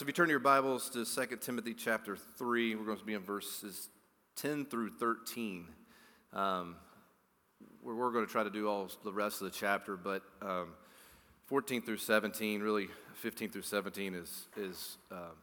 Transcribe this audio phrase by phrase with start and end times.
[0.00, 3.12] So if you turn your Bibles to 2 Timothy chapter 3, we're going to be
[3.12, 3.90] in verses
[4.36, 5.66] 10 through 13.
[6.32, 6.76] Um,
[7.82, 10.68] we're, we're, going to try to do all the rest of the chapter, but um,
[11.48, 15.34] 14 through 17, really 15 through 17 is, is uh,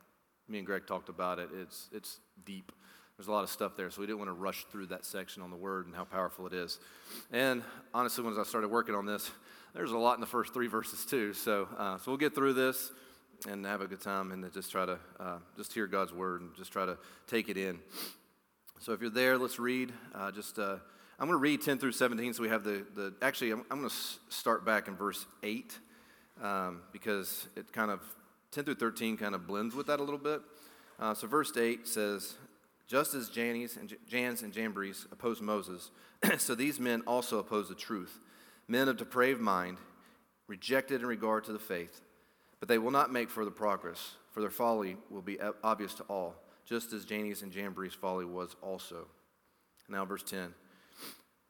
[0.49, 1.49] me and Greg talked about it.
[1.53, 2.71] It's, it's deep.
[3.15, 5.43] There's a lot of stuff there, so we didn't want to rush through that section
[5.43, 6.79] on the word and how powerful it is.
[7.31, 7.61] And
[7.93, 9.29] honestly, when I started working on this,
[9.75, 11.33] there's a lot in the first three verses too.
[11.33, 12.91] So, uh, so we'll get through this
[13.45, 16.55] and have a good time and just try to uh, just hear God's word and
[16.55, 17.79] just try to take it in.
[18.79, 19.91] So if you're there, let's read.
[20.15, 20.77] Uh, just uh,
[21.19, 22.33] I'm going to read 10 through 17.
[22.33, 23.95] So we have the the actually I'm, I'm going to
[24.29, 25.77] start back in verse 8
[26.41, 28.01] um, because it kind of
[28.51, 30.41] 10 through 13 kind of blends with that a little bit.
[30.99, 32.35] Uh, so verse 8 says,
[32.87, 35.91] just as Jannes and Jannes and Jambres opposed Moses,
[36.37, 38.19] so these men also oppose the truth.
[38.67, 39.77] Men of depraved mind,
[40.47, 42.01] rejected in regard to the faith
[42.59, 46.35] but they will not make further progress, for their folly will be obvious to all,
[46.65, 49.07] just as Jannes and Jambres' folly was also.
[49.89, 50.53] Now, verse 10.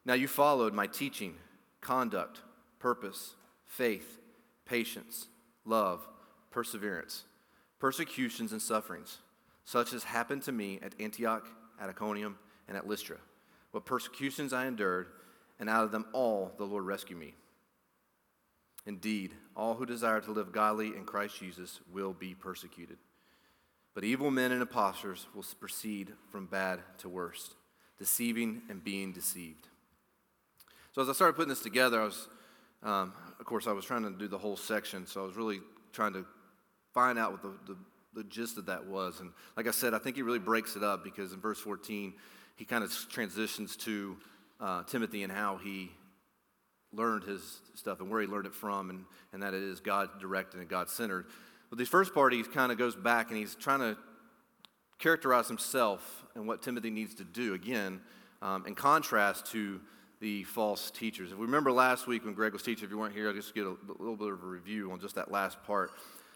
[0.04, 1.34] Now you followed my teaching,
[1.80, 2.40] conduct,
[2.78, 3.34] purpose,
[3.66, 4.20] faith,
[4.64, 5.26] patience,
[5.64, 6.06] love,
[6.50, 7.24] perseverance,
[7.78, 9.18] persecutions, and sufferings,
[9.64, 11.46] such as happened to me at Antioch,
[11.80, 13.18] at Iconium, and at Lystra.
[13.72, 15.08] What persecutions I endured,
[15.60, 17.34] and out of them all the Lord rescued me.
[18.88, 22.96] Indeed, all who desire to live godly in Christ Jesus will be persecuted.
[23.94, 27.56] But evil men and impostors will proceed from bad to worst,
[27.98, 29.68] deceiving and being deceived.
[30.94, 32.28] So, as I started putting this together, I was,
[32.82, 35.60] um, of course, I was trying to do the whole section, so I was really
[35.92, 36.24] trying to
[36.94, 37.78] find out what the, the,
[38.14, 39.20] the gist of that was.
[39.20, 42.14] And like I said, I think he really breaks it up because in verse 14,
[42.56, 44.16] he kind of transitions to
[44.60, 45.90] uh, Timothy and how he
[46.92, 50.08] learned his stuff and where he learned it from, and, and that it is God
[50.20, 51.26] directed and God centered.
[51.70, 53.96] But this first part, he kind of goes back and he's trying to
[54.98, 58.00] characterize himself and what Timothy needs to do, again,
[58.42, 59.80] um, in contrast to
[60.20, 61.30] the false teachers.
[61.30, 63.54] If we remember last week when Greg was teaching, if you weren't here, I'll just
[63.54, 65.92] get a, a little bit of a review on just that last part.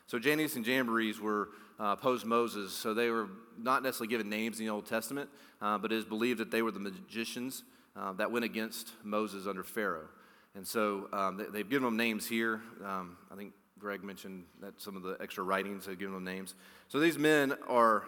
[0.06, 1.48] So Jannes and Jambres were
[1.80, 3.28] uh, opposed Moses, so they were
[3.58, 6.62] not necessarily given names in the Old Testament, uh, but it is believed that they
[6.62, 7.64] were the magicians
[7.96, 10.08] uh, that went against Moses under Pharaoh.
[10.54, 12.60] And so um, they, have given them names here.
[12.84, 16.54] Um, I think Greg mentioned that some of the extra writings have given them names.
[16.88, 18.04] So these men are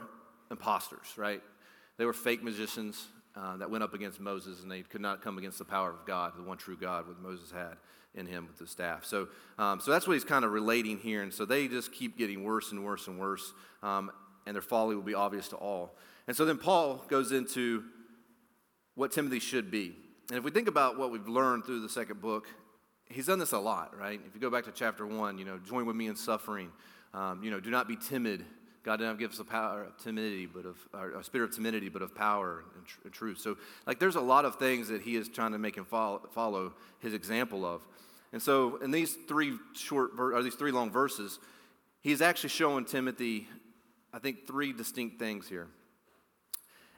[0.51, 1.43] imposters, right?
[1.97, 5.39] They were fake magicians uh, that went up against Moses, and they could not come
[5.39, 7.77] against the power of God, the one true God, what Moses had
[8.15, 9.05] in him with the staff.
[9.05, 9.29] So,
[9.59, 11.23] um, so that's what he's kind of relating here.
[11.23, 14.13] And so they just keep getting worse and worse and worse, um,
[14.47, 15.97] and their folly will be obvious to all.
[16.29, 17.85] And so then Paul goes into
[18.95, 19.97] what Timothy should be.
[20.31, 22.47] And if we think about what we've learned through the second book,
[23.09, 24.21] he's done this a lot, right?
[24.27, 26.71] If you go back to chapter one, you know, join with me in suffering.
[27.13, 28.45] Um, you know, do not be timid.
[28.83, 30.77] God did not give us a power of timidity, but of
[31.15, 33.39] a spirit of timidity, but of power and, tr- and, truth.
[33.39, 36.21] So, like, there's a lot of things that he is trying to make him follow,
[36.33, 37.87] follow his example of.
[38.33, 41.39] And so, in these three short ver- or these three long verses,
[42.01, 43.49] he's actually showing Timothy,
[44.13, 45.69] I think, three distinct things here.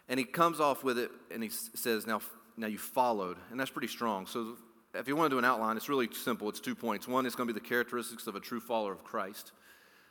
[0.09, 2.21] And he comes off with it, and he says, "Now
[2.57, 4.27] now you followed, and that's pretty strong.
[4.27, 4.57] So
[4.95, 6.49] if you want to do an outline, it's really simple.
[6.49, 7.07] It's two points.
[7.07, 9.53] One is going to be the characteristics of a true follower of Christ.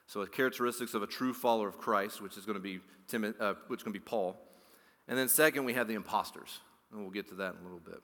[0.07, 3.33] So the characteristics of a true follower of Christ, which is going to be Tim,
[3.39, 4.37] uh, which is going to be Paul.
[5.07, 6.59] And then second, we have the imposters,
[6.91, 8.01] and we'll get to that in a little bit.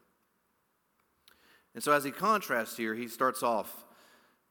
[1.73, 3.85] And so as he contrasts here, he starts off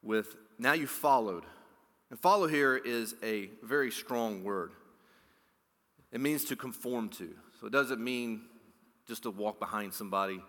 [0.02, 1.44] with now you followed.
[2.10, 4.72] And follow here is a very strong word.
[6.12, 7.34] It means to conform to.
[7.60, 8.42] So it doesn't mean
[9.10, 10.40] just to walk behind somebody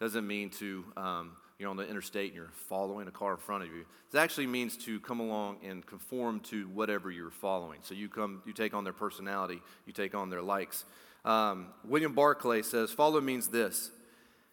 [0.00, 3.62] doesn't mean to um, you're on the interstate and you're following a car in front
[3.62, 3.84] of you.
[4.10, 7.80] It actually means to come along and conform to whatever you're following.
[7.82, 10.86] So you come, you take on their personality, you take on their likes.
[11.26, 13.90] Um, William Barclay says, "Follow means this."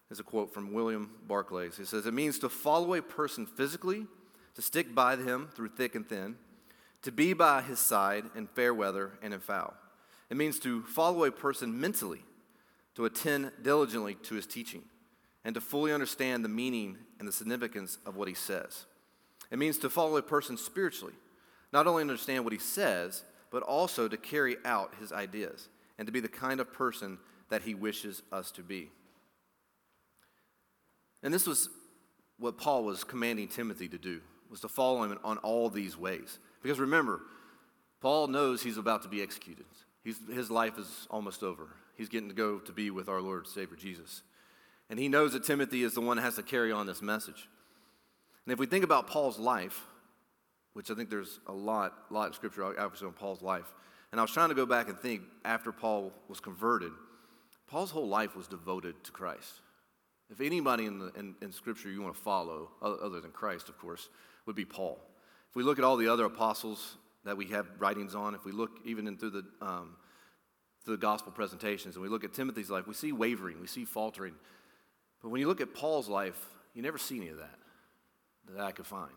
[0.10, 1.70] Is a quote from William Barclay.
[1.70, 4.08] He says, "It means to follow a person physically,
[4.56, 6.38] to stick by him through thick and thin,
[7.02, 9.74] to be by his side in fair weather and in foul.
[10.30, 12.24] It means to follow a person mentally."
[12.96, 14.84] To attend diligently to his teaching,
[15.44, 18.86] and to fully understand the meaning and the significance of what he says.
[19.52, 21.14] It means to follow a person spiritually,
[21.72, 26.12] not only understand what he says, but also to carry out his ideas and to
[26.12, 27.20] be the kind of person
[27.50, 28.90] that he wishes us to be.
[31.22, 31.70] And this was
[32.40, 36.40] what Paul was commanding Timothy to do, was to follow him on all these ways.
[36.62, 37.22] Because remember,
[38.02, 39.66] Paul knows he's about to be executed.
[40.04, 43.48] He's, his life is almost over he's getting to go to be with our Lord
[43.48, 44.24] Savior Jesus.
[44.90, 47.48] And he knows that Timothy is the one that has to carry on this message.
[48.46, 49.82] And if we think about Paul's life,
[50.74, 53.74] which I think there's a lot, lot of scripture obviously on Paul's life.
[54.12, 56.92] And I was trying to go back and think after Paul was converted,
[57.68, 59.62] Paul's whole life was devoted to Christ.
[60.30, 63.78] If anybody in, the, in, in Scripture you want to follow, other than Christ, of
[63.78, 64.10] course,
[64.46, 65.00] would be Paul.
[65.50, 68.52] If we look at all the other apostles that we have writings on, if we
[68.52, 69.96] look even in through the, um,
[70.84, 73.86] through the gospel presentations, and we look at Timothy's life, we see wavering, we see
[73.86, 74.34] faltering.
[75.22, 76.40] But when you look at Paul's life,
[76.74, 77.60] you never see any of that
[78.52, 79.12] that I could find.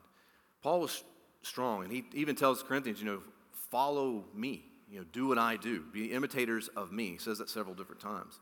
[0.62, 1.03] Paul was
[1.43, 3.23] strong, and he even tells Corinthians, you know,
[3.70, 7.12] follow me, you know, do what I do, be imitators of me.
[7.12, 8.38] He says that several different times.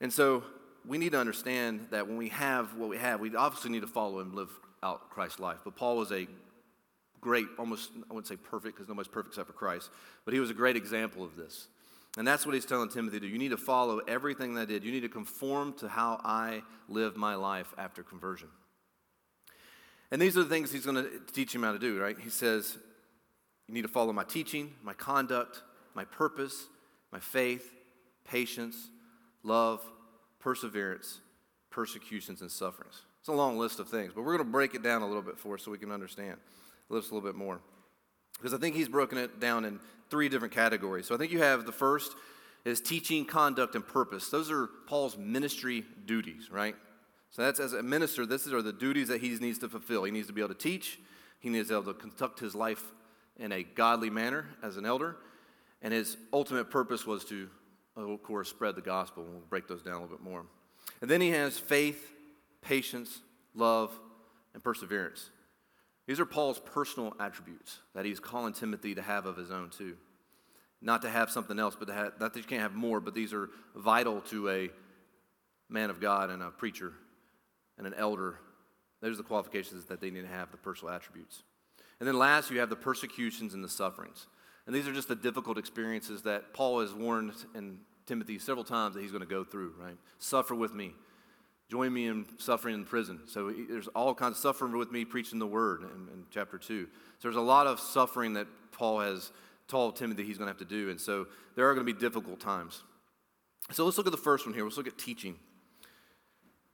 [0.00, 0.44] And so
[0.86, 3.86] we need to understand that when we have what we have, we obviously need to
[3.86, 4.50] follow and live
[4.82, 5.58] out Christ's life.
[5.64, 6.26] But Paul was a
[7.20, 9.90] great, almost, I wouldn't say perfect because nobody's perfect except for Christ,
[10.24, 11.68] but he was a great example of this.
[12.16, 13.32] And that's what he's telling Timothy to do.
[13.32, 14.84] You need to follow everything that I did.
[14.84, 18.48] You need to conform to how I live my life after conversion.
[20.10, 22.18] And these are the things he's going to teach him how to do, right?
[22.18, 22.78] He says,
[23.68, 25.62] You need to follow my teaching, my conduct,
[25.94, 26.66] my purpose,
[27.12, 27.70] my faith,
[28.24, 28.88] patience,
[29.42, 29.82] love,
[30.40, 31.20] perseverance,
[31.70, 33.02] persecutions, and sufferings.
[33.20, 35.22] It's a long list of things, but we're going to break it down a little
[35.22, 36.38] bit for us so we can understand
[36.96, 37.60] this a little bit more.
[38.38, 39.80] Because I think he's broken it down in
[40.10, 41.06] three different categories.
[41.06, 42.12] So I think you have the first
[42.64, 44.28] is teaching, conduct, and purpose.
[44.28, 46.76] Those are Paul's ministry duties, right?
[47.30, 50.04] So that's as a minister, this are the duties that he needs to fulfill.
[50.04, 50.98] He needs to be able to teach,
[51.40, 52.82] he needs to be able to conduct his life
[53.36, 55.16] in a godly manner as an elder,
[55.82, 57.48] and his ultimate purpose was to
[57.98, 59.24] of course, spread the gospel.
[59.24, 60.44] We'll break those down a little bit more.
[61.00, 62.12] And then he has faith,
[62.62, 63.20] patience,
[63.54, 63.92] love,
[64.54, 65.30] and perseverance.
[66.08, 69.94] These are Paul's personal attributes that he's calling Timothy to have of his own, too.
[70.80, 73.14] Not to have something else, but to have, not that you can't have more, but
[73.14, 74.70] these are vital to a
[75.68, 76.94] man of God and a preacher
[77.76, 78.38] and an elder.
[79.02, 81.42] Those are the qualifications that they need to have, the personal attributes.
[82.00, 84.28] And then last, you have the persecutions and the sufferings.
[84.66, 88.94] And these are just the difficult experiences that Paul has warned in Timothy several times
[88.94, 89.98] that he's going to go through, right?
[90.18, 90.94] Suffer with me.
[91.70, 93.20] Join me in suffering in prison.
[93.26, 96.84] So there's all kinds of suffering with me preaching the word in, in chapter 2.
[96.84, 96.88] So
[97.22, 99.30] there's a lot of suffering that Paul has
[99.68, 100.88] told Timothy he's going to have to do.
[100.88, 101.26] And so
[101.56, 102.82] there are going to be difficult times.
[103.70, 104.64] So let's look at the first one here.
[104.64, 105.36] Let's look at teaching.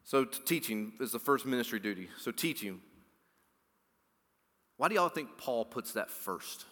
[0.04, 2.08] So, teaching is the first ministry duty.
[2.18, 2.80] So, teaching.
[4.76, 6.66] Why do y'all think Paul puts that first?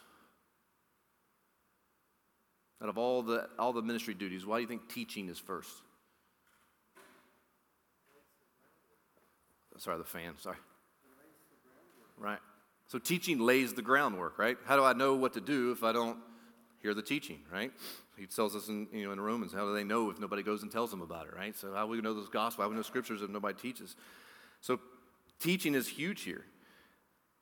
[2.83, 5.71] Out of all the, all the ministry duties, why do you think teaching is first?
[9.83, 10.59] Sorry, the fan, sorry.
[12.17, 12.39] Right.
[12.87, 14.57] So teaching lays the groundwork, right?
[14.65, 16.19] How do I know what to do if I don't
[16.81, 17.73] hear the teaching, right?
[18.17, 20.63] He tells us in, you know, in Romans, how do they know if nobody goes
[20.63, 21.57] and tells them about it, right?
[21.57, 22.63] So how do we know those gospel?
[22.63, 23.97] How do we know scriptures if nobody teaches?
[24.61, 24.79] So
[25.41, 26.45] teaching is huge here.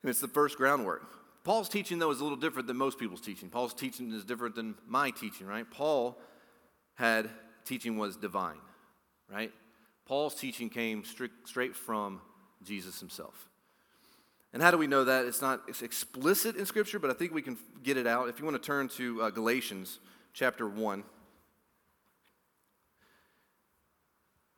[0.03, 1.03] And it's the first groundwork.
[1.45, 3.51] Paul's teaching, though, is a little different than most people's teaching.
[3.51, 5.71] Paul's teaching is different than my teaching, right?
[5.71, 6.19] Paul
[6.95, 7.29] had
[7.67, 8.61] teaching was divine,
[9.31, 9.53] right?
[10.07, 12.23] Paul's teaching came strict, straight from
[12.63, 13.49] Jesus himself.
[14.53, 15.27] And how do we know that?
[15.27, 18.29] It's not it's explicit in Scripture, but I think we can get it out.
[18.29, 20.01] If you want to turn to uh, Galatians
[20.33, 21.05] chapter 1,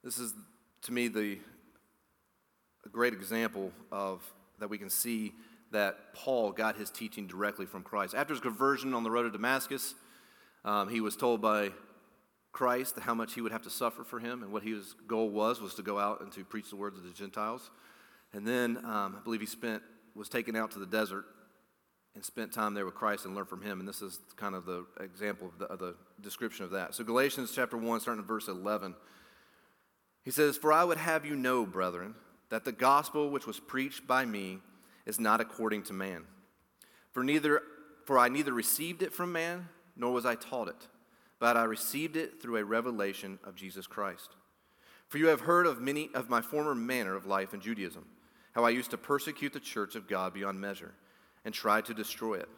[0.02, 0.34] this is,
[0.82, 1.38] to me, the,
[2.86, 4.22] a great example of
[4.58, 5.34] that we can see
[5.72, 8.14] that Paul got his teaching directly from Christ.
[8.14, 9.94] After his conversion on the road to Damascus,
[10.64, 11.70] um, he was told by
[12.52, 15.60] Christ how much he would have to suffer for him, and what his goal was
[15.60, 17.70] was to go out and to preach the words of the Gentiles.
[18.32, 19.82] And then um, I believe he spent
[20.14, 21.24] was taken out to the desert
[22.14, 23.80] and spent time there with Christ and learned from him.
[23.80, 26.94] And this is kind of the example of the, of the description of that.
[26.94, 28.94] So Galatians chapter one, starting at verse eleven,
[30.24, 32.14] he says, "For I would have you know, brethren,
[32.50, 34.60] that the gospel which was preached by me."
[35.04, 36.22] is not according to man.
[37.10, 37.60] For neither
[38.04, 40.86] for I neither received it from man, nor was I taught it,
[41.40, 44.36] but I received it through a revelation of Jesus Christ.
[45.12, 48.06] For you have heard of many of my former manner of life in Judaism,
[48.52, 50.94] how I used to persecute the church of God beyond measure,
[51.44, 52.48] and tried to destroy it.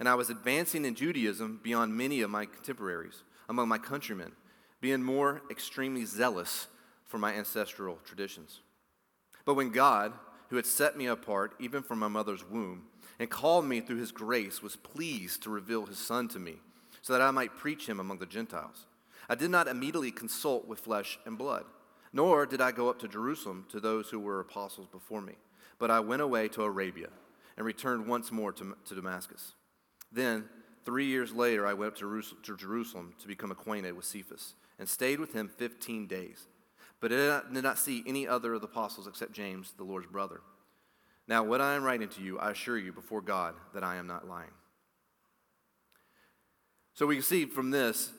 [0.00, 4.32] And I was advancing in Judaism beyond many of my contemporaries, among my countrymen,
[4.80, 6.66] being more extremely zealous
[7.04, 8.60] for my ancestral traditions.
[9.44, 10.14] But when God,
[10.48, 12.84] who had set me apart even from my mother's womb,
[13.18, 16.54] and called me through his grace, was pleased to reveal his Son to me,
[17.02, 18.86] so that I might preach him among the Gentiles.
[19.28, 21.66] I did not immediately consult with flesh and blood,
[22.12, 25.34] nor did I go up to Jerusalem to those who were apostles before me,
[25.78, 27.08] but I went away to Arabia
[27.56, 29.52] and returned once more to, to Damascus.
[30.10, 30.48] Then,
[30.84, 35.20] three years later, I went up to Jerusalem to become acquainted with Cephas, and stayed
[35.20, 36.46] with him 15 days
[37.02, 40.40] but I did not see any other of the apostles except James, the Lord's brother.
[41.26, 44.06] Now, what I am writing to you, I assure you before God that I am
[44.06, 44.52] not lying.
[46.94, 48.12] So we can see from this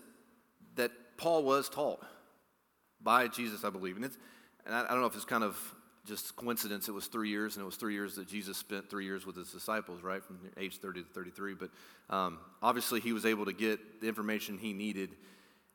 [0.75, 2.03] that Paul was taught
[3.03, 3.95] by Jesus, I believe.
[3.95, 4.17] And, it's,
[4.65, 5.57] and I, I don't know if it's kind of
[6.05, 6.87] just coincidence.
[6.87, 9.35] It was three years, and it was three years that Jesus spent three years with
[9.35, 11.53] his disciples, right, from age 30 to 33.
[11.53, 11.69] But
[12.09, 15.09] um, obviously, he was able to get the information he needed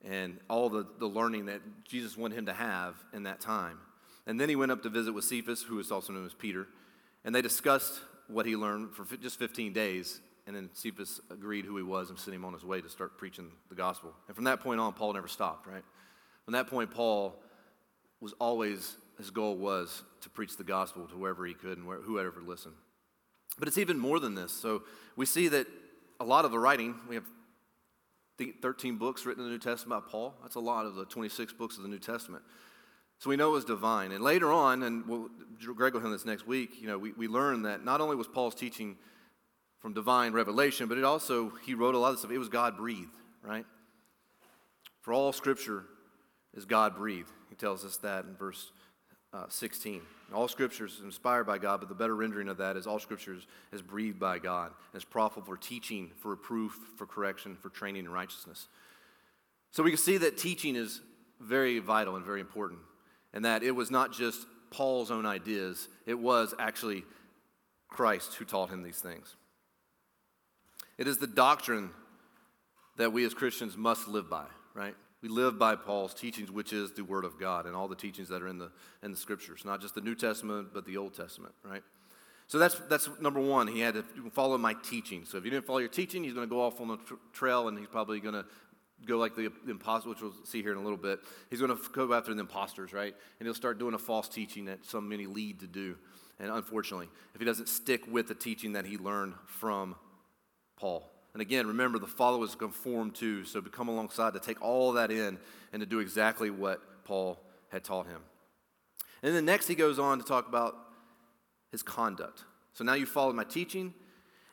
[0.05, 3.79] and all the, the learning that Jesus wanted him to have in that time.
[4.27, 6.69] And then he went up to visit with Cephas, who is also known as Peter,
[7.25, 10.21] and they discussed what he learned for just 15 days.
[10.47, 13.19] And then Cephas agreed who he was and sent him on his way to start
[13.19, 14.15] preaching the gospel.
[14.29, 15.85] And from that point on, Paul never stopped, right?
[16.49, 17.37] From that point, Paul
[18.23, 21.99] was always, his goal was to preach the gospel to wherever he could and where,
[21.99, 22.73] whoever listened.
[23.59, 24.51] But it's even more than this.
[24.51, 25.67] So we see that
[26.19, 27.25] a lot of the writing, we have
[28.63, 30.37] 13 books written in the New Testament by Paul.
[30.41, 32.43] That's a lot of the 26 books of the New Testament.
[33.19, 34.13] So we know it was divine.
[34.13, 35.29] And later on, and we'll,
[35.75, 38.27] Greg will have this next week, you know, we, we learn that not only was
[38.27, 38.97] Paul's teaching
[39.81, 42.31] from divine revelation, but it also, he wrote a lot of stuff.
[42.31, 43.67] It was God breathed, right?
[45.03, 45.85] For all scripture
[46.59, 47.31] is God breathed.
[47.49, 48.73] He tells us that in verse
[49.33, 50.01] uh, 16.
[50.35, 53.37] All scripture is inspired by God, but the better rendering of that is all scripture
[53.73, 58.05] is breathed by God and is profitable for teaching, for reproof, for correction, for training
[58.05, 58.69] in righteousness.
[59.71, 61.01] So we can see that teaching is
[61.41, 62.81] very vital and very important,
[63.33, 67.05] and that it was not just Paul's own ideas, it was actually
[67.89, 69.37] Christ who taught him these things.
[70.99, 71.91] It is the doctrine
[72.97, 74.97] that we as Christians must live by, right?
[75.23, 78.29] We live by Paul's teachings, which is the Word of God and all the teachings
[78.29, 78.71] that are in the,
[79.03, 81.83] in the Scriptures, not just the New Testament, but the Old Testament, right?
[82.47, 83.67] So that's, that's number one.
[83.67, 85.25] He had to follow my teaching.
[85.25, 86.99] So if you didn't follow your teaching, he's going to go off on the
[87.33, 88.47] trail and he's probably going to
[89.07, 91.21] go like the, the imposter, which we'll see here in a little bit.
[91.51, 93.15] He's going to go after the imposters, right?
[93.39, 95.97] And he'll start doing a false teaching that so many lead to do.
[96.41, 99.97] And unfortunately, if he doesn't stick with the teaching that he learned from
[100.77, 101.11] Paul.
[101.33, 105.11] And again, remember the followers conform to, so to come alongside to take all that
[105.11, 105.39] in
[105.73, 108.23] and to do exactly what Paul had taught him.
[109.23, 110.75] And then next he goes on to talk about
[111.71, 112.45] his conduct.
[112.73, 113.95] So now you followed my teaching.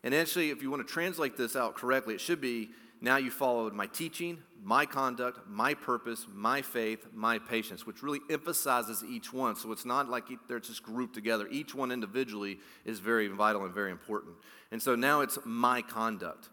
[0.03, 2.69] And actually, if you want to translate this out correctly, it should be
[3.01, 8.19] now you followed my teaching, my conduct, my purpose, my faith, my patience, which really
[8.29, 9.55] emphasizes each one.
[9.55, 11.47] So it's not like they're just grouped together.
[11.51, 14.35] Each one individually is very vital and very important.
[14.71, 16.49] And so now it's my conduct.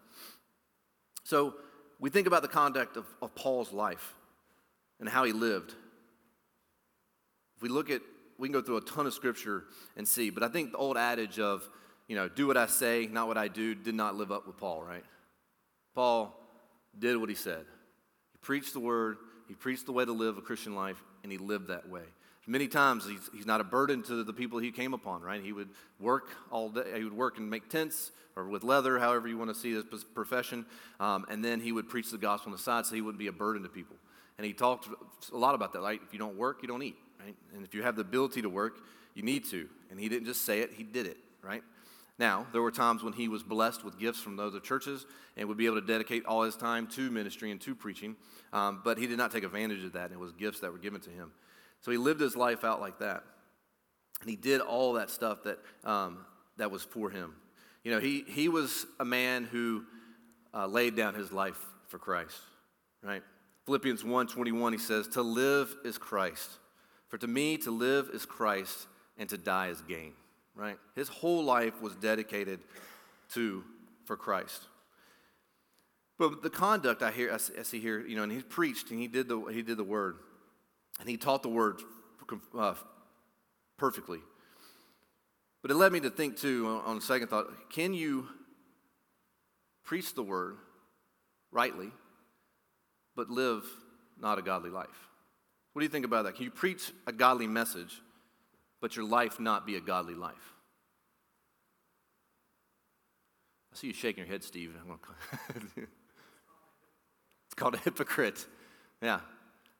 [1.23, 1.55] So
[1.99, 4.13] we think about the conduct of, of Paul's life
[4.99, 5.73] and how he lived.
[7.55, 8.01] If we look at,
[8.37, 9.63] we can go through a ton of scripture
[9.95, 11.67] and see, but I think the old adage of,
[12.07, 14.57] you know, do what I say, not what I do, did not live up with
[14.57, 15.03] Paul, right?
[15.95, 16.37] Paul
[16.97, 17.65] did what he said.
[18.33, 21.37] He preached the word, he preached the way to live a Christian life, and he
[21.37, 22.03] lived that way.
[22.45, 25.41] Many times he's, he's not a burden to the people he came upon, right?
[25.41, 25.69] He would
[25.99, 29.49] work all day, he would work and make tents or with leather, however you want
[29.49, 29.83] to see his
[30.15, 30.65] profession,
[30.99, 33.27] um, and then he would preach the gospel on the side so he wouldn't be
[33.27, 33.95] a burden to people.
[34.37, 34.89] And he talked
[35.31, 36.01] a lot about that, right?
[36.03, 37.35] If you don't work, you don't eat, right?
[37.55, 38.79] And if you have the ability to work,
[39.13, 39.69] you need to.
[39.91, 41.63] And he didn't just say it, he did it, right?
[42.19, 45.05] Now, there were times when he was blessed with gifts from other churches
[45.37, 48.15] and would be able to dedicate all his time to ministry and to preaching,
[48.51, 50.77] um, but he did not take advantage of that, and it was gifts that were
[50.77, 51.31] given to him.
[51.83, 53.23] So he lived his life out like that.
[54.21, 56.25] And he did all that stuff that, um,
[56.57, 57.35] that was for him.
[57.83, 59.83] You know, he, he was a man who
[60.53, 61.59] uh, laid down his life
[61.89, 62.39] for Christ,
[63.01, 63.21] right?
[63.65, 66.49] Philippians 1.21, he says, To live is Christ.
[67.09, 68.87] For to me, to live is Christ,
[69.17, 70.13] and to die is gain,
[70.55, 70.77] right?
[70.95, 72.61] His whole life was dedicated
[73.33, 73.63] to,
[74.05, 74.67] for Christ.
[76.17, 79.07] But the conduct I hear, I see here, you know, and he preached and he
[79.07, 80.15] did the, he did the word.
[80.99, 81.81] And he taught the word
[82.57, 82.75] uh,
[83.77, 84.19] perfectly.
[85.61, 88.27] But it led me to think, too, on, second thought can you
[89.83, 90.57] preach the word
[91.51, 91.91] rightly,
[93.15, 93.65] but live
[94.19, 95.09] not a godly life?
[95.71, 96.35] What do you think about that?
[96.35, 98.01] Can you preach a godly message,
[98.81, 100.53] but your life not be a godly life?
[103.73, 104.75] I see you shaking your head, Steve.
[105.75, 108.45] it's called a hypocrite.
[109.01, 109.21] Yeah.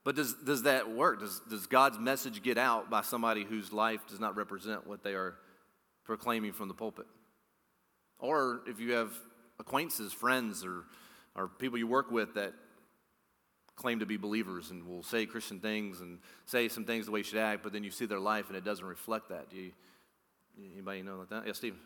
[0.03, 1.21] But does, does that work?
[1.21, 5.13] Does, does God's message get out by somebody whose life does not represent what they
[5.13, 5.35] are
[6.03, 7.05] proclaiming from the pulpit?
[8.19, 9.11] Or if you have
[9.59, 10.83] acquaintances, friends, or,
[11.35, 12.53] or people you work with that
[13.75, 17.21] claim to be believers and will say Christian things and say some things the way
[17.21, 19.49] you should act, but then you see their life and it doesn't reflect that.
[19.49, 19.71] Do you,
[20.73, 21.47] anybody know like that?
[21.47, 21.79] Yeah, Stephen.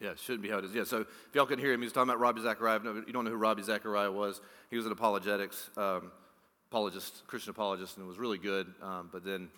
[0.00, 0.74] Yeah, it shouldn't be how it is.
[0.74, 2.82] Yeah, so if y'all couldn't hear him, he was talking about Ravi Zacharias.
[2.82, 4.40] No, you don't know who Ravi Zacharias was.
[4.70, 6.10] He was an apologetics um,
[6.70, 8.72] apologist, Christian apologist, and was really good.
[8.80, 9.50] Um, but then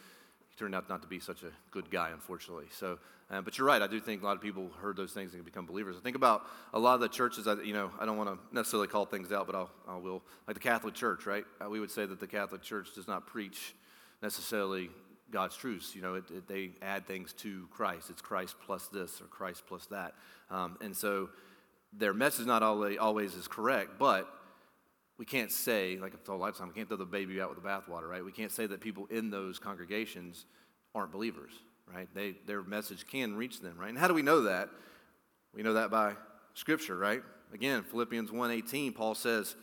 [0.49, 2.67] he turned out not to be such a good guy, unfortunately.
[2.73, 2.99] So,
[3.31, 3.81] uh, but you're right.
[3.81, 5.95] I do think a lot of people heard those things and become believers.
[5.97, 7.47] I think about a lot of the churches.
[7.47, 10.23] I, you know, I don't want to necessarily call things out, but I'll, I will.
[10.49, 11.45] Like the Catholic Church, right?
[11.65, 13.75] Uh, we would say that the Catholic Church does not preach
[14.23, 14.91] necessarily
[15.33, 15.95] God's truths.
[15.97, 18.11] You know, it, it, they add things to Christ.
[18.11, 20.15] It's Christ plus this or Christ plus that.
[20.51, 21.31] Um, and so
[21.93, 24.29] their message not always, always is correct, but
[25.19, 27.69] we can't say, like I've told of we can't throw the baby out with the
[27.69, 28.25] bathwater, right?
[28.25, 30.47] We can't say that people in those congregations
[30.95, 31.53] aren't believers,
[31.93, 32.09] right?
[32.15, 33.91] They, their message can reach them, right?
[33.91, 34.69] And how do we know that?
[35.55, 36.15] We know that by
[36.55, 37.23] Scripture, right?
[37.53, 39.55] Again, Philippians 1.18, Paul says,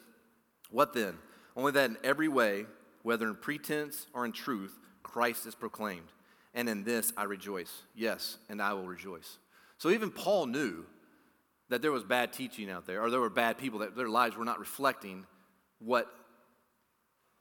[0.69, 1.17] What then?
[1.55, 2.65] Only that in every way,
[3.01, 4.77] whether in pretense or in truth,
[5.11, 6.07] Christ is proclaimed.
[6.53, 7.83] And in this I rejoice.
[7.95, 9.37] Yes, and I will rejoice.
[9.77, 10.85] So even Paul knew
[11.69, 14.35] that there was bad teaching out there, or there were bad people that their lives
[14.35, 15.25] were not reflecting
[15.79, 16.07] what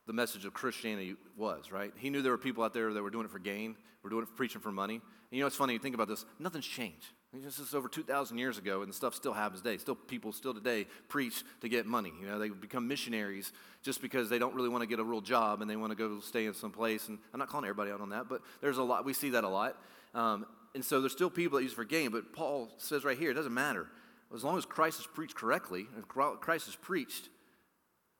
[0.06, 1.92] the message of Christianity was, right?
[1.96, 4.22] He knew there were people out there that were doing it for gain, were doing
[4.22, 4.94] it for preaching for money.
[4.94, 7.08] And you know, it's funny, you think about this, nothing's changed.
[7.34, 9.76] This is over 2,000 years ago, and stuff still happens today.
[9.76, 12.10] Still, people still today preach to get money.
[12.18, 15.20] You know, they become missionaries just because they don't really want to get a real
[15.20, 17.08] job and they want to go stay in some place.
[17.08, 19.04] And I'm not calling everybody out on that, but there's a lot.
[19.04, 19.76] We see that a lot.
[20.14, 22.10] Um, and so there's still people that use for gain.
[22.10, 23.88] But Paul says right here, it doesn't matter
[24.34, 27.28] as long as Christ is preached correctly, and Christ is preached,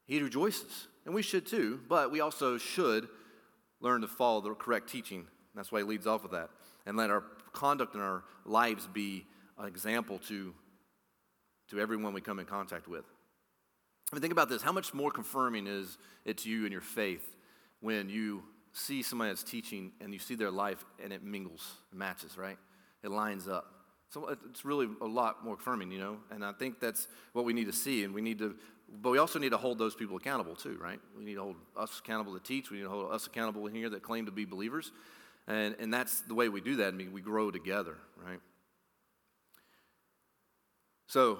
[0.06, 0.88] he rejoices.
[1.04, 3.08] And we should too, but we also should
[3.80, 5.26] learn to follow the correct teaching.
[5.54, 6.50] That's why he leads off with that.
[6.86, 7.24] And let our
[7.58, 9.26] conduct in our lives be
[9.58, 10.54] an example to,
[11.68, 13.04] to everyone we come in contact with.
[14.10, 14.62] I mean, think about this.
[14.62, 17.36] How much more confirming is it to you in your faith
[17.80, 22.38] when you see somebody that's teaching and you see their life and it mingles, matches,
[22.38, 22.58] right?
[23.02, 23.66] It lines up.
[24.10, 27.44] So uh, it's really a lot more confirming, you know, and I think that's what
[27.44, 28.54] we need to see, and we need to,
[29.02, 31.00] but we also need to hold those people accountable too, right?
[31.16, 32.70] We need to hold us accountable to teach.
[32.70, 34.92] We need to hold us accountable in here that claim to be believers,
[35.48, 36.88] and and that's the way we do that.
[36.88, 38.40] I mean, we grow together, right?
[41.06, 41.38] So,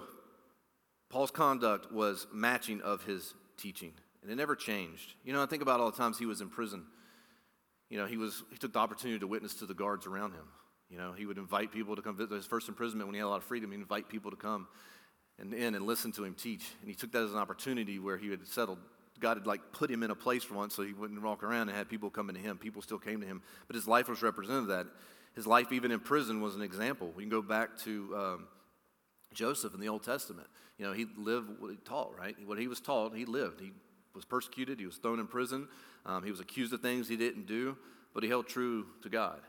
[1.11, 3.93] Paul's conduct was matching of his teaching,
[4.23, 5.15] and it never changed.
[5.25, 6.85] You know, I think about all the times he was in prison.
[7.91, 10.49] You know, he was he took the opportunity to witness to the guards around him.
[10.91, 13.27] You know, he would invite people to come visit his first imprisonment when he had
[13.27, 13.71] a lot of freedom.
[13.71, 14.67] He'd invite people to come
[15.39, 16.67] and in and listen to him teach.
[16.81, 18.79] And he took that as an opportunity where he had settled.
[19.21, 21.69] God had like put him in a place for once so he wouldn't walk around
[21.69, 22.59] and had people coming to him.
[22.59, 23.43] People still came to him.
[23.67, 24.87] But his life was representative of that.
[25.35, 27.13] His life, even in prison, was an example.
[27.15, 28.49] We can go back to um,
[29.33, 30.49] Joseph in the Old Testament.
[30.79, 32.37] You know, he lived what he taught, right?
[32.45, 33.61] What he was taught, he lived.
[33.61, 33.73] He
[34.15, 35.69] was persecuted, he was thrown in prison,
[36.07, 37.77] um, he was accused of things he didn't do,
[38.15, 39.41] but he held true to God.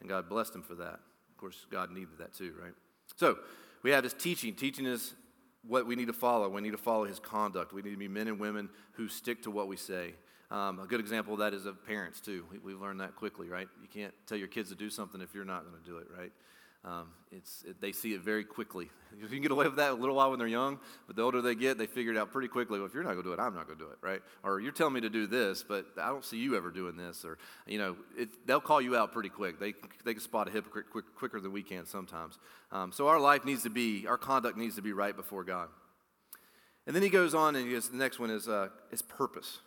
[0.00, 1.00] And God blessed him for that.
[1.30, 2.74] Of course, God needed that too, right?
[3.16, 3.38] So
[3.82, 4.54] we have his teaching.
[4.54, 5.14] Teaching is
[5.66, 6.48] what we need to follow.
[6.48, 7.72] We need to follow his conduct.
[7.72, 10.14] We need to be men and women who stick to what we say.
[10.50, 12.44] Um, a good example of that is of parents, too.
[12.62, 13.68] We, have learned that quickly, right?
[13.82, 16.06] You can't tell your kids to do something if you're not going to do it,
[16.16, 16.32] right?
[16.84, 18.90] Um, it's, it, they see it very quickly.
[19.16, 21.40] You can get away with that a little while when they're young, but the older
[21.40, 22.80] they get, they figure it out pretty quickly.
[22.80, 24.20] Well, if you're not going to do it, I'm not going to do it, right?
[24.42, 27.24] Or you're telling me to do this, but I don't see you ever doing this.
[27.24, 29.60] Or, you know, it, they'll call you out pretty quick.
[29.60, 29.72] They,
[30.04, 32.40] they can spot a hypocrite quick, quicker than we can sometimes.
[32.72, 35.68] Um, so our life needs to be, our conduct needs to be right before God.
[36.88, 39.60] And then he goes on and he goes, the next one is, uh, is purpose.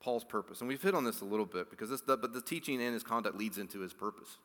[0.00, 0.60] Paul's purpose.
[0.60, 3.02] And we've hit on this a little bit because this, but the teaching and his
[3.02, 4.38] conduct leads into his purpose.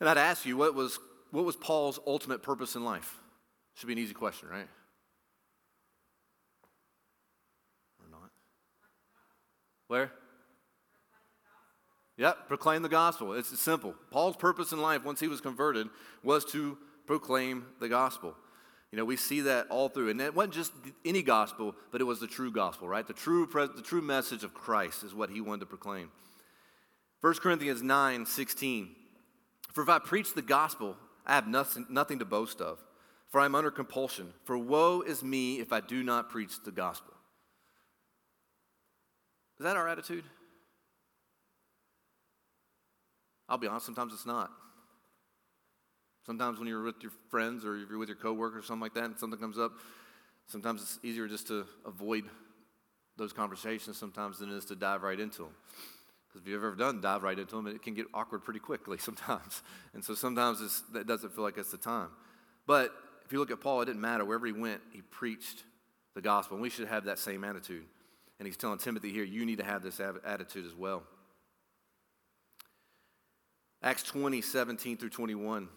[0.00, 0.98] And I'd ask you, what was,
[1.30, 3.18] what was Paul's ultimate purpose in life?
[3.74, 4.68] Should be an easy question, right?
[8.00, 8.30] Or not?
[9.88, 10.12] Where?
[12.18, 13.34] Yep, proclaim the gospel.
[13.34, 13.94] It's simple.
[14.10, 15.88] Paul's purpose in life, once he was converted,
[16.22, 18.34] was to proclaim the gospel.
[18.90, 20.10] You know, we see that all through.
[20.10, 20.72] And it wasn't just
[21.04, 23.06] any gospel, but it was the true gospel, right?
[23.06, 26.10] The true, the true message of Christ is what he wanted to proclaim.
[27.20, 28.96] 1 Corinthians 9 16.
[29.76, 32.82] For if I preach the gospel, I have nothing, nothing to boast of,
[33.28, 34.32] for I am under compulsion.
[34.44, 37.12] For woe is me if I do not preach the gospel.
[39.58, 40.24] Is that our attitude?
[43.50, 44.50] I'll be honest, sometimes it's not.
[46.24, 48.94] Sometimes when you're with your friends or if you're with your coworkers or something like
[48.94, 49.72] that and something comes up,
[50.46, 52.24] sometimes it's easier just to avoid
[53.18, 55.54] those conversations sometimes than it is to dive right into them.
[56.36, 58.98] Because if you've ever done dive right into them, it can get awkward pretty quickly
[59.00, 59.62] sometimes.
[59.94, 62.08] And so sometimes that doesn't feel like it's the time.
[62.66, 62.92] But
[63.24, 64.24] if you look at Paul, it didn't matter.
[64.24, 65.64] Wherever he went, he preached
[66.14, 66.56] the gospel.
[66.56, 67.84] And we should have that same attitude.
[68.38, 71.04] And he's telling Timothy here, you need to have this attitude as well.
[73.82, 75.68] Acts 20, 17 through 21.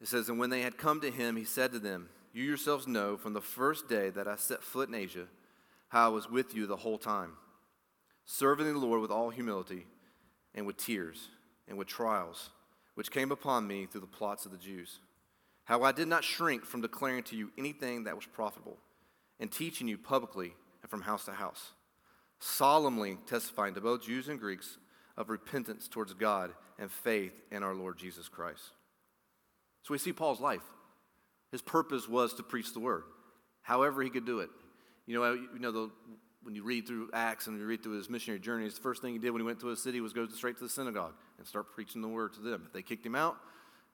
[0.00, 2.86] It says, And when they had come to him, he said to them, You yourselves
[2.86, 5.26] know from the first day that I set foot in Asia
[5.88, 7.32] how I was with you the whole time,
[8.26, 9.86] serving the Lord with all humility
[10.54, 11.28] and with tears
[11.68, 12.50] and with trials,
[12.94, 14.98] which came upon me through the plots of the Jews.
[15.64, 18.76] How I did not shrink from declaring to you anything that was profitable,
[19.38, 21.72] and teaching you publicly and from house to house,
[22.40, 24.78] solemnly testifying to both Jews and Greeks
[25.16, 28.62] of repentance towards God and faith in our Lord Jesus Christ.
[29.82, 30.62] So we see Paul's life.
[31.52, 33.04] His purpose was to preach the word,
[33.62, 34.50] however he could do it.
[35.06, 35.90] You know, you know the,
[36.46, 39.12] when you read through Acts and you read through his missionary journeys, the first thing
[39.12, 41.46] he did when he went to a city was go straight to the synagogue and
[41.46, 42.62] start preaching the word to them.
[42.64, 43.36] If they kicked him out,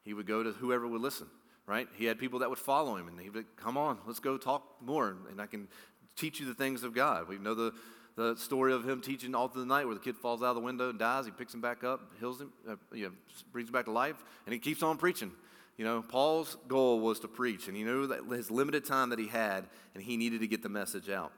[0.04, 1.28] he would go to whoever would listen,
[1.66, 1.88] right?
[1.96, 4.20] He had people that would follow him, and he would, be like, come on, let's
[4.20, 5.66] go talk more, and I can
[6.14, 7.26] teach you the things of God.
[7.26, 7.72] We know the,
[8.16, 10.56] the story of him teaching all through the night where the kid falls out of
[10.56, 11.24] the window and dies.
[11.24, 13.12] He picks him back up, heals him, uh, you know,
[13.50, 15.32] brings him back to life, and he keeps on preaching.
[15.78, 19.18] You know, Paul's goal was to preach, and he knew that his limited time that
[19.18, 21.32] he had, and he needed to get the message out.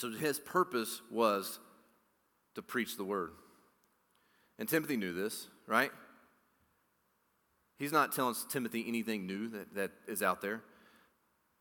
[0.00, 1.58] So his purpose was
[2.54, 3.32] to preach the word.
[4.58, 5.90] And Timothy knew this, right?
[7.78, 10.62] He's not telling Timothy anything new that, that is out there.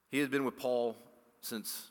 [0.09, 0.95] He had been with Paul
[1.41, 1.89] since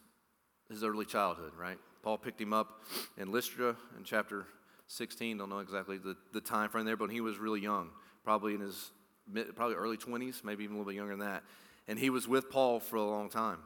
[0.71, 1.77] his early childhood, right?
[2.03, 2.81] Paul picked him up
[3.19, 4.47] in Lystra in chapter
[4.87, 5.37] 16.
[5.37, 7.91] Don't know exactly the, the time frame there, but he was really young,
[8.25, 8.91] probably in his
[9.31, 11.43] mid, probably early 20s, maybe even a little bit younger than that.
[11.87, 13.59] And he was with Paul for a long time.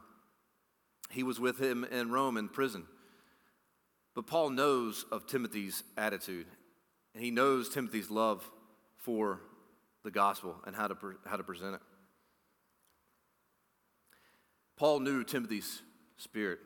[1.09, 2.85] He was with him in Rome in prison.
[4.15, 6.47] But Paul knows of Timothy's attitude,
[7.13, 8.47] and he knows Timothy's love
[8.97, 9.41] for
[10.03, 11.81] the gospel and how to, how to present it.
[14.75, 15.81] Paul knew Timothy's
[16.17, 16.59] spirit.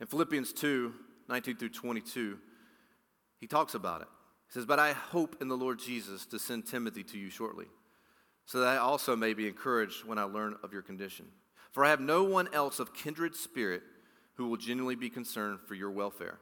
[0.00, 0.92] In Philippians 2
[1.28, 2.38] 19 through 22,
[3.40, 4.06] he talks about it.
[4.46, 7.66] He says, But I hope in the Lord Jesus to send Timothy to you shortly
[8.44, 11.26] so that I also may be encouraged when I learn of your condition.
[11.76, 13.82] For I have no one else of kindred spirit
[14.36, 16.38] who will genuinely be concerned for your welfare.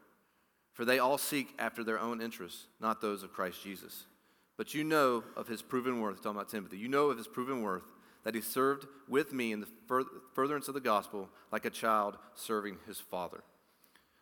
[0.74, 4.04] For they all seek after their own interests, not those of Christ Jesus.
[4.56, 7.62] But you know of his proven worth, talking about Timothy, you know of his proven
[7.62, 7.82] worth
[8.22, 9.66] that he served with me in the
[10.34, 13.42] furtherance of the gospel like a child serving his father.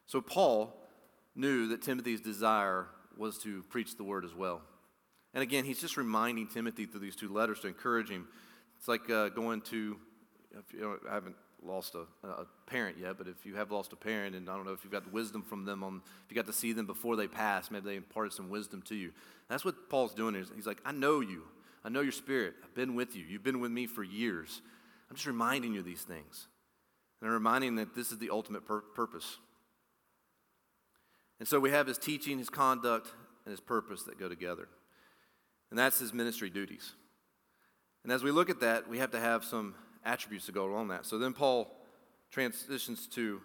[0.06, 0.74] So Paul
[1.36, 2.86] knew that Timothy's desire
[3.18, 4.62] was to preach the word as well.
[5.34, 8.28] And again, he's just reminding Timothy through these two letters to encourage him.
[8.78, 9.98] It's like uh, going to,
[10.58, 13.96] if you I haven't lost a, a, parent yet, but if you have lost a
[13.96, 16.46] parent, and I don't know if you've got wisdom from them on, if you got
[16.46, 19.12] to see them before they passed, maybe they imparted some wisdom to you.
[19.48, 20.34] That's what Paul's doing.
[20.54, 21.42] He's like, I know you.
[21.84, 22.54] I know your spirit.
[22.64, 23.24] I've been with you.
[23.24, 24.60] You've been with me for years.
[25.08, 26.48] I'm just reminding you these things.
[27.20, 29.38] And I'm reminding that this is the ultimate pur- purpose.
[31.38, 33.08] And so we have his teaching, his conduct,
[33.44, 34.68] and his purpose that go together
[35.72, 36.92] and that's his ministry duties.
[38.04, 40.88] And as we look at that, we have to have some attributes to go along
[40.88, 41.06] that.
[41.06, 41.70] So then Paul
[42.30, 43.40] transitions to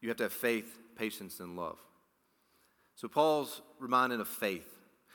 [0.00, 1.78] you have to have faith, patience, and love.
[2.96, 4.66] So Paul's reminded of faith.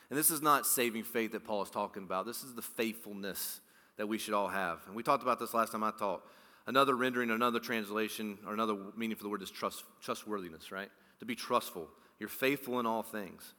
[0.08, 2.26] And this is not saving faith that Paul is talking about.
[2.26, 3.60] This is the faithfulness
[3.96, 4.80] that we should all have.
[4.86, 6.22] And we talked about this last time I taught.
[6.66, 10.90] Another rendering, another translation, or another meaning for the word is trust, trustworthiness, right?
[11.20, 11.88] To be trustful.
[12.18, 13.54] You're faithful in all things.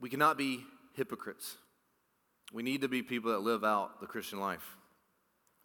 [0.00, 1.56] We cannot be hypocrites.
[2.52, 4.76] We need to be people that live out the Christian life.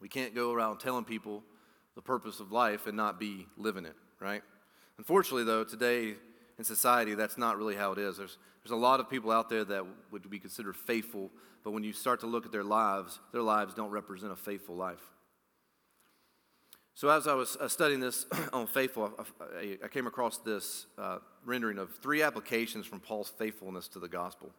[0.02, 1.44] We can't go around telling people
[1.96, 4.42] the purpose of life and not be living it, right?
[4.98, 6.16] Unfortunately, though, today
[6.58, 8.18] in society, that's not really how it is.
[8.18, 11.32] There's, there's a lot of people out there that would be considered faithful,
[11.64, 14.76] but when you start to look at their lives, their lives don't represent a faithful
[14.76, 15.02] life.
[16.96, 19.12] So, as I was uh, studying this on faithful,
[19.58, 24.08] I, I came across this uh, rendering of three applications from Paul's faithfulness to the
[24.08, 24.52] gospel.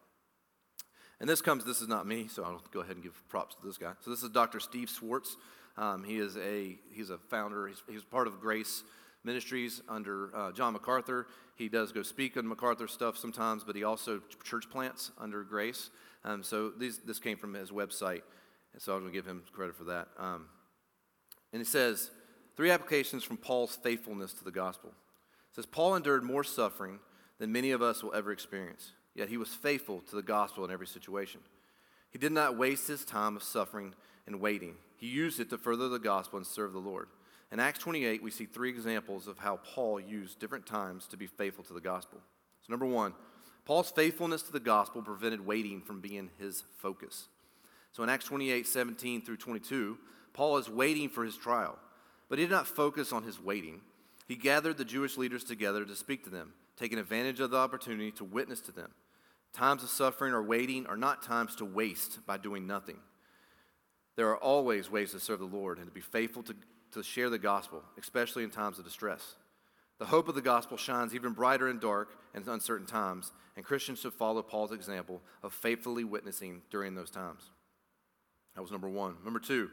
[1.19, 3.65] And this comes, this is not me, so I'll go ahead and give props to
[3.65, 3.93] this guy.
[4.01, 4.59] So, this is Dr.
[4.59, 5.37] Steve Schwartz.
[5.77, 8.83] Um, he is a, he's a founder, he's, he's part of Grace
[9.23, 11.27] Ministries under uh, John MacArthur.
[11.55, 15.89] He does go speak on MacArthur stuff sometimes, but he also church plants under Grace.
[16.23, 18.21] Um, so, these, this came from his website,
[18.73, 20.09] and so I'm going to give him credit for that.
[20.17, 20.47] Um,
[21.53, 22.11] and he says,
[22.55, 24.89] Three applications from Paul's faithfulness to the gospel.
[24.89, 26.99] It says, Paul endured more suffering
[27.37, 30.71] than many of us will ever experience, yet he was faithful to the gospel in
[30.71, 31.41] every situation.
[32.11, 33.93] He did not waste his time of suffering
[34.27, 34.75] and waiting.
[34.97, 37.07] He used it to further the gospel and serve the Lord.
[37.51, 41.27] In Acts 28, we see three examples of how Paul used different times to be
[41.27, 42.19] faithful to the gospel.
[42.61, 43.13] So, number one,
[43.65, 47.27] Paul's faithfulness to the gospel prevented waiting from being his focus.
[47.91, 49.97] So, in Acts 28 17 through 22,
[50.33, 51.77] Paul is waiting for his trial.
[52.27, 53.81] But he did not focus on his waiting.
[54.27, 58.11] He gathered the Jewish leaders together to speak to them, taking advantage of the opportunity
[58.11, 58.91] to witness to them.
[59.55, 62.97] Times of suffering or waiting are not times to waste by doing nothing.
[64.17, 66.55] There are always ways to serve the Lord and to be faithful to,
[66.91, 69.35] to share the gospel, especially in times of distress.
[69.97, 74.01] The hope of the gospel shines even brighter in dark and uncertain times, and Christians
[74.01, 77.49] should follow Paul's example of faithfully witnessing during those times.
[78.55, 79.15] That was number one.
[79.23, 79.69] Number two,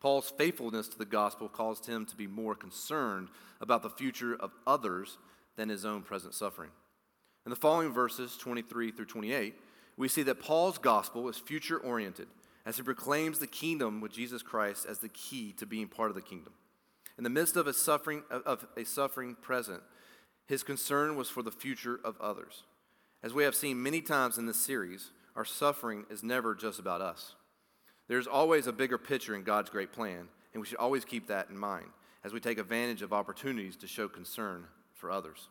[0.00, 3.28] Paul's faithfulness to the gospel caused him to be more concerned
[3.60, 5.18] about the future of others
[5.54, 6.70] than his own present suffering.
[7.46, 9.54] In the following verses, 23 through 28,
[9.96, 12.28] we see that Paul's gospel is future oriented
[12.66, 16.14] as he proclaims the kingdom with Jesus Christ as the key to being part of
[16.14, 16.52] the kingdom.
[17.16, 19.82] In the midst of a suffering, of a suffering present,
[20.46, 22.64] his concern was for the future of others.
[23.22, 27.00] As we have seen many times in this series, our suffering is never just about
[27.00, 27.34] us.
[28.08, 31.48] There's always a bigger picture in God's great plan, and we should always keep that
[31.48, 31.86] in mind
[32.24, 35.48] as we take advantage of opportunities to show concern for others.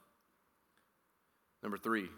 [1.62, 2.10] Number three,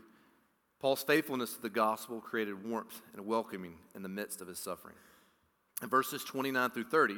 [0.80, 4.95] Paul's faithfulness to the gospel created warmth and welcoming in the midst of his suffering.
[5.82, 7.17] In verses 29 through 30,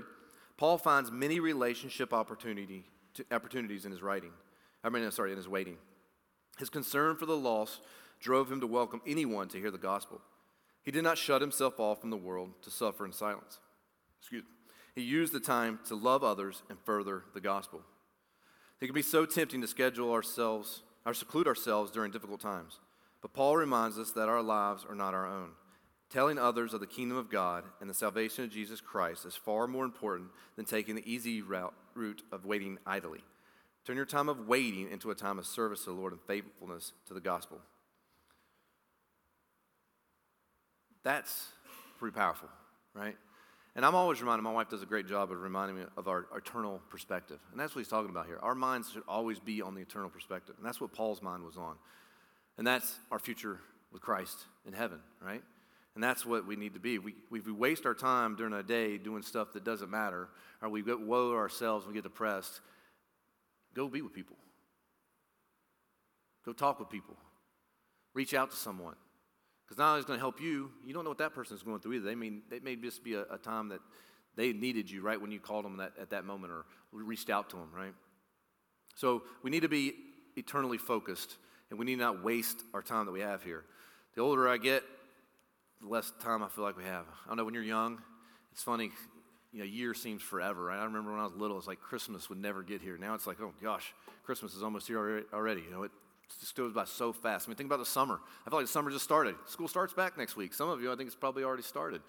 [0.58, 4.32] Paul finds many relationship opportunity to, opportunities in his writing.
[4.84, 5.78] I mean, sorry, in his waiting.
[6.58, 7.82] His concern for the lost
[8.20, 10.22] drove him to welcome anyone to hear the gospel.
[10.84, 13.60] He did not shut himself off from the world to suffer in silence.
[14.20, 14.50] Excuse me.
[14.96, 17.82] He used the time to love others and further the gospel.
[18.80, 22.80] It can be so tempting to schedule ourselves or seclude ourselves during difficult times.
[23.22, 25.52] But Paul reminds us that our lives are not our own.
[26.10, 29.68] Telling others of the kingdom of God and the salvation of Jesus Christ is far
[29.68, 33.22] more important than taking the easy route, route of waiting idly.
[33.86, 36.94] Turn your time of waiting into a time of service to the Lord and faithfulness
[37.08, 37.60] to the gospel.
[41.04, 41.48] That's
[41.98, 42.50] pretty powerful,
[42.94, 43.18] right?
[43.76, 46.28] And I'm always reminded, my wife does a great job of reminding me of our,
[46.32, 47.40] our eternal perspective.
[47.52, 48.38] And that's what he's talking about here.
[48.42, 50.56] Our minds should always be on the eternal perspective.
[50.58, 51.76] And that's what Paul's mind was on.
[52.60, 53.60] And that's our future
[53.92, 55.42] with Christ in heaven, right?
[55.96, 57.00] And that's what we need to be.
[57.00, 60.28] We, we, waste our time during a day doing stuff that doesn't matter,
[60.62, 62.62] or we get woe ourselves, we get depressed.
[63.76, 64.36] Go be with people.
[66.46, 67.16] Go talk with people.
[68.14, 68.96] Reach out to someone.
[69.66, 71.64] Because not only is going to help you, you don't know what that person is
[71.64, 72.06] going through either.
[72.06, 73.80] They, mean, it may just be a, a time that
[74.36, 77.50] they needed you right when you called them that, at that moment or reached out
[77.52, 77.94] to them, right?
[78.96, 79.94] So we need to be
[80.36, 81.38] eternally focused
[81.70, 83.64] and we need not waste our time that we have here.
[84.16, 84.84] The older I get,
[85.82, 87.06] the less time I feel like we have.
[87.26, 88.02] I don't know, when you're young,
[88.52, 88.92] it's funny,
[89.52, 90.66] you know, year seems forever.
[90.66, 90.80] Right?
[90.80, 92.98] I remember when I was little, it's like Christmas would never get here.
[92.98, 95.62] Now it's like, oh gosh, Christmas is almost here already.
[95.62, 95.92] You know, it
[96.40, 97.48] just goes by so fast.
[97.48, 98.20] I mean, think about the summer.
[98.46, 99.36] I feel like the summer just started.
[99.46, 100.54] School starts back next week.
[100.54, 102.02] Some of you, I think it's probably already started.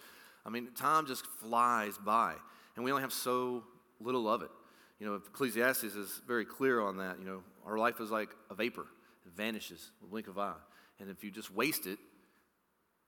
[0.46, 2.34] I mean, time just flies by,
[2.76, 3.64] and we only have so
[4.00, 4.50] little of it.
[4.98, 7.18] You know, Ecclesiastes is very clear on that.
[7.18, 8.86] You know, our life is like a vapor.
[9.26, 10.54] It vanishes a blink of eye.
[11.00, 11.98] And if you just waste it,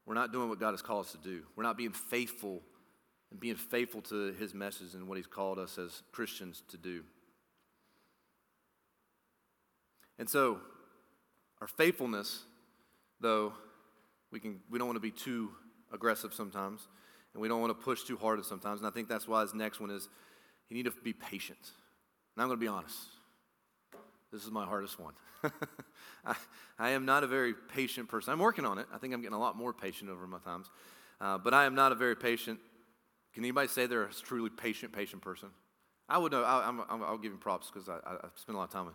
[0.04, 1.42] we're not doing what God has called us to do.
[1.56, 2.62] We're not being faithful
[3.30, 7.02] and being faithful to his message and what he's called us as Christians to do.
[10.18, 10.60] And so,
[11.60, 12.44] our faithfulness,
[13.20, 13.52] though,
[14.30, 15.50] we, can, we don't want to be too
[15.92, 16.88] aggressive sometimes,
[17.32, 18.80] and we don't want to push too hard sometimes.
[18.80, 20.08] And I think that's why his next one is
[20.68, 21.58] you need to be patient.
[22.34, 22.96] And I'm going to be honest.
[24.32, 25.14] This is my hardest one.
[26.24, 26.34] I,
[26.78, 28.32] I, am not a very patient person.
[28.32, 28.86] I'm working on it.
[28.92, 30.68] I think I'm getting a lot more patient over my times.
[31.20, 32.58] Uh, but I am not a very patient.
[33.32, 35.48] Can anybody say they're a truly patient, patient person?
[36.08, 36.42] I would know.
[36.42, 36.70] I,
[37.10, 38.94] will give him props because I, I spend a lot of time with.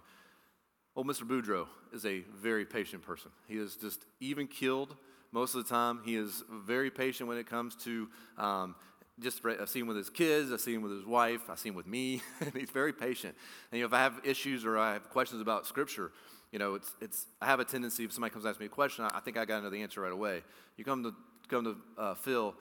[0.96, 1.24] Old Mr.
[1.24, 3.32] Boudreaux is a very patient person.
[3.48, 4.96] He is just even keeled
[5.32, 6.02] most of the time.
[6.04, 8.76] He is very patient when it comes to um,
[9.20, 11.72] just I've seen him with his kids, I've seen him with his wife, I've seen
[11.72, 12.22] him with me.
[12.54, 13.36] he's very patient.
[13.72, 16.12] And you know, if I have issues or I have questions about Scripture,
[16.52, 18.70] you know, it's, it's, I have a tendency, if somebody comes to ask me a
[18.70, 20.44] question, I, I think I got to know the answer right away.
[20.76, 21.14] You come to,
[21.48, 22.54] come to uh, Phil,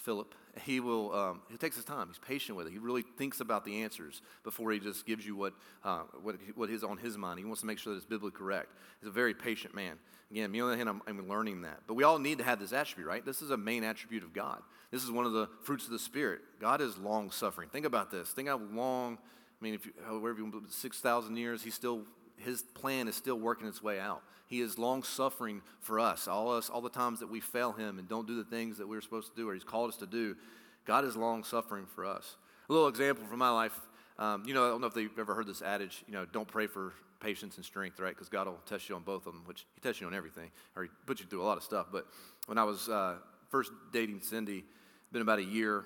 [0.00, 2.08] Philip, he will, um, he takes his time.
[2.08, 2.72] He's patient with it.
[2.72, 5.52] He really thinks about the answers before he just gives you what,
[5.84, 7.38] uh, what, what is on his mind.
[7.38, 8.68] He wants to make sure that it's biblically correct.
[9.00, 9.98] He's a very patient man.
[10.30, 11.80] Again, me on the hand, I'm, I'm learning that.
[11.86, 13.24] But we all need to have this attribute, right?
[13.24, 14.62] This is a main attribute of God.
[14.90, 16.40] This is one of the fruits of the Spirit.
[16.60, 17.68] God is long suffering.
[17.68, 18.30] Think about this.
[18.30, 19.18] Think how long,
[19.60, 22.02] I mean, if you, however you, 6,000 years, he's still,
[22.40, 24.22] his plan is still working its way out.
[24.46, 26.26] He is long suffering for us.
[26.26, 28.88] All us, all the times that we fail him and don't do the things that
[28.88, 30.36] we're supposed to do or he's called us to do,
[30.84, 32.36] God is long suffering for us.
[32.68, 33.78] A little example from my life.
[34.18, 36.48] Um, you know, I don't know if they've ever heard this adage, you know, don't
[36.48, 38.14] pray for patience and strength, right?
[38.14, 40.50] Because God will test you on both of them, which He tests you on everything,
[40.74, 41.86] or He puts you through a lot of stuff.
[41.92, 42.06] But
[42.46, 43.16] when I was uh,
[43.50, 44.64] first dating Cindy,
[45.12, 45.84] been about a year,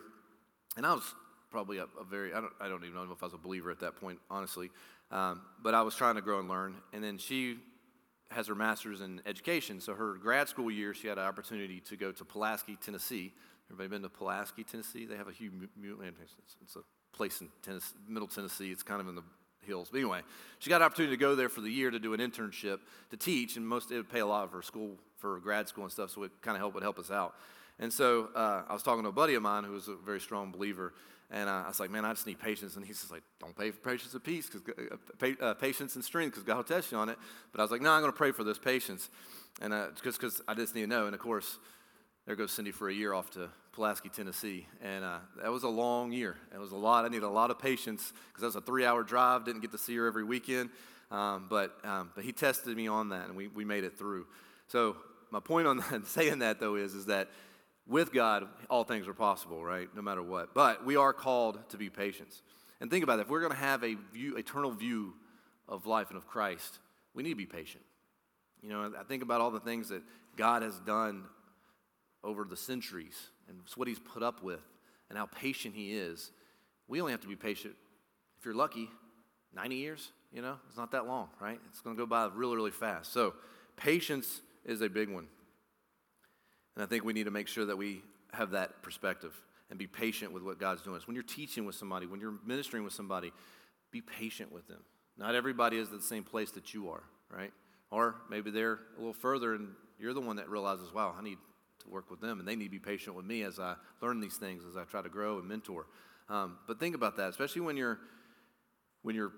[0.76, 1.02] and I was
[1.50, 3.70] probably a, a, very, I don't, I don't even know if I was a believer
[3.70, 4.70] at that point, honestly.
[5.14, 6.74] Um, but I was trying to grow and learn.
[6.92, 7.58] And then she
[8.30, 9.80] has her master's in education.
[9.80, 13.32] So her grad school year, she had an opportunity to go to Pulaski, Tennessee.
[13.70, 15.06] Everybody been to Pulaski, Tennessee?
[15.06, 15.52] They have a huge,
[16.62, 16.80] it's a
[17.16, 18.72] place in Tennessee, Middle Tennessee.
[18.72, 19.22] It's kind of in the
[19.60, 19.88] hills.
[19.90, 20.20] But anyway,
[20.58, 23.16] she got an opportunity to go there for the year to do an internship to
[23.16, 26.10] teach, and most it would pay a lot for school, for grad school and stuff.
[26.10, 27.34] So it kind of help would help us out.
[27.78, 30.20] And so uh, I was talking to a buddy of mine who was a very
[30.20, 30.92] strong believer,
[31.30, 32.76] and uh, I was like, man, I just need patience.
[32.76, 34.62] And he's just like, don't pay for patience and peace, because
[35.22, 37.18] uh, uh patience and strength, because God will test you on it.
[37.52, 39.10] But I was like, no, I'm going to pray for this patience,
[39.60, 41.06] and just uh, because I just need to know.
[41.06, 41.58] And of course,
[42.26, 45.68] there goes Cindy for a year off to Pulaski, Tennessee, and uh, that was a
[45.68, 46.36] long year.
[46.54, 47.04] It was a lot.
[47.04, 49.44] I needed a lot of patience because that was a three-hour drive.
[49.44, 50.70] Didn't get to see her every weekend,
[51.10, 54.26] um, but um, but he tested me on that, and we we made it through.
[54.68, 54.96] So
[55.30, 57.28] my point on that, saying that though is is that
[57.86, 59.88] with God, all things are possible, right?
[59.94, 60.54] No matter what.
[60.54, 62.42] But we are called to be patient.
[62.80, 65.14] And think about it if we're going to have a view, eternal view
[65.68, 66.78] of life and of Christ,
[67.14, 67.84] we need to be patient.
[68.62, 70.02] You know, I think about all the things that
[70.36, 71.24] God has done
[72.22, 74.62] over the centuries and what He's put up with
[75.08, 76.30] and how patient He is.
[76.88, 77.74] We only have to be patient,
[78.38, 78.88] if you're lucky,
[79.54, 81.60] 90 years, you know, it's not that long, right?
[81.70, 83.12] It's going to go by really, really fast.
[83.12, 83.34] So,
[83.76, 85.26] patience is a big one.
[86.76, 89.32] And I think we need to make sure that we have that perspective
[89.70, 91.00] and be patient with what God's doing.
[91.06, 93.32] When you're teaching with somebody, when you're ministering with somebody,
[93.90, 94.80] be patient with them.
[95.16, 97.52] Not everybody is at the same place that you are, right?
[97.90, 101.38] Or maybe they're a little further and you're the one that realizes, wow, I need
[101.80, 104.20] to work with them and they need to be patient with me as I learn
[104.20, 105.86] these things, as I try to grow and mentor.
[106.28, 107.98] Um, but think about that, especially when you're
[109.02, 109.32] when you're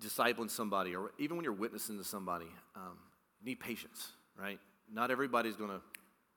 [0.00, 2.98] discipling somebody or even when you're witnessing to somebody, um,
[3.42, 4.58] need patience, right?
[4.92, 5.80] Not everybody's going to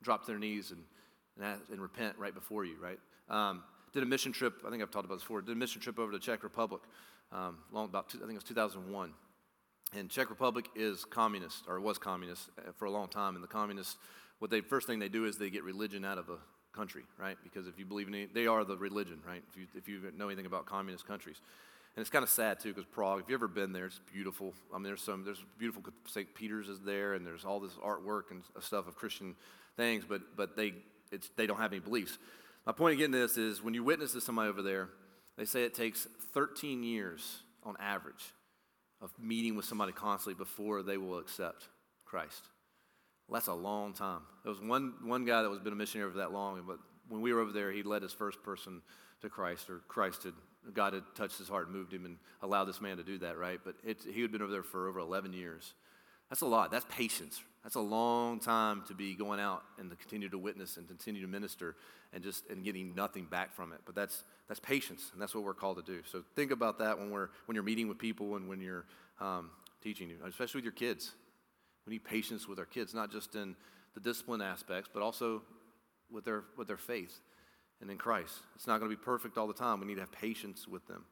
[0.03, 0.83] drop to their knees and,
[1.41, 2.99] and, and repent right before you, right?
[3.29, 5.81] Um, did a mission trip, I think I've talked about this before, did a mission
[5.81, 6.81] trip over to Czech Republic,
[7.31, 9.13] um, long about, two, I think it was 2001.
[9.95, 13.35] And Czech Republic is communist, or was communist uh, for a long time.
[13.35, 13.97] And the communists,
[14.37, 16.37] what they first thing they do is they get religion out of a
[16.75, 17.37] country, right?
[17.43, 19.43] Because if you believe in it, they are the religion, right?
[19.49, 21.41] If you, if you know anything about communist countries.
[21.95, 24.53] And it's kind of sad too, because Prague, if you've ever been there, it's beautiful.
[24.71, 26.33] I mean, there's some, there's beautiful, St.
[26.35, 29.35] Peter's is there, and there's all this artwork and stuff of Christian
[29.79, 30.73] things, but, but they,
[31.11, 32.17] it's, they don't have any beliefs.
[32.65, 34.89] My point again this is when you witness to somebody over there,
[35.37, 38.33] they say it takes 13 years on average
[39.01, 41.69] of meeting with somebody constantly before they will accept
[42.03, 42.43] Christ.
[43.27, 44.21] Well, that's a long time.
[44.43, 47.21] There was one, one guy that was been a missionary for that long, but when
[47.21, 48.81] we were over there, he led his first person
[49.21, 50.33] to Christ, or Christ had,
[50.73, 53.37] God had touched his heart and moved him and allowed this man to do that,
[53.37, 53.59] right?
[53.63, 55.73] But it, he had been over there for over 11 years.
[56.29, 56.71] That's a lot.
[56.71, 57.41] That's patience.
[57.63, 61.21] That's a long time to be going out and to continue to witness and continue
[61.21, 61.75] to minister
[62.13, 63.79] and just and getting nothing back from it.
[63.85, 66.01] But that's that's patience, and that's what we're called to do.
[66.09, 68.85] So think about that when we're when you're meeting with people and when you're
[69.19, 69.49] um,
[69.81, 71.11] teaching, especially with your kids.
[71.85, 73.55] We need patience with our kids, not just in
[73.95, 75.41] the discipline aspects, but also
[76.11, 77.19] with their with their faith
[77.81, 78.35] and in Christ.
[78.55, 79.79] It's not going to be perfect all the time.
[79.79, 81.05] We need to have patience with them.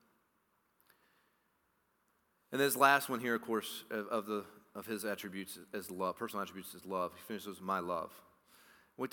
[2.52, 4.46] And this last one here, of course, of, of the
[4.78, 7.12] of his attributes as love, personal attributes as love.
[7.16, 8.12] He finishes with my love.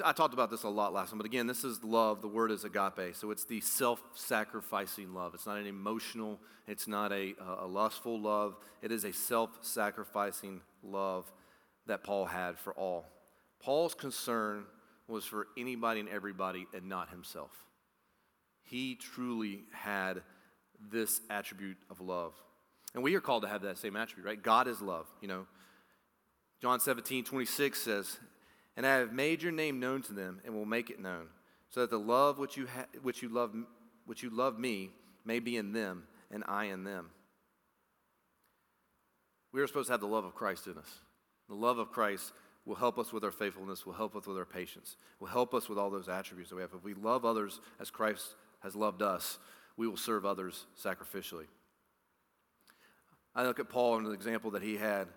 [0.03, 2.23] I talked about this a lot last time, but again, this is love.
[2.23, 3.15] The word is agape.
[3.15, 5.35] So it's the self sacrificing love.
[5.35, 8.57] It's not an emotional, it's not a, a lustful love.
[8.81, 11.31] It is a self sacrificing love
[11.87, 13.07] that Paul had for all.
[13.61, 14.65] Paul's concern
[15.07, 17.51] was for anybody and everybody and not himself.
[18.63, 20.23] He truly had
[20.91, 22.33] this attribute of love.
[22.95, 24.41] And we are called to have that same attribute, right?
[24.41, 25.47] God is love, you know.
[26.61, 28.19] John 17, 26 says,
[28.77, 31.27] And I have made your name known to them and will make it known,
[31.71, 33.55] so that the love which you, ha- which you, love,
[34.07, 34.91] which you love me
[35.25, 37.11] may be in them and I in them.
[39.53, 40.91] We are supposed to have the love of Christ in us.
[41.49, 42.33] The love of Christ
[42.65, 45.69] will help us with our faithfulness, will help us with our patience, will help us
[45.69, 46.73] with all those attributes that we have.
[46.75, 49.39] If we love others as Christ has loved us,
[49.77, 51.47] we will serve others sacrificially.
[53.35, 55.09] I look at Paul and the example that he had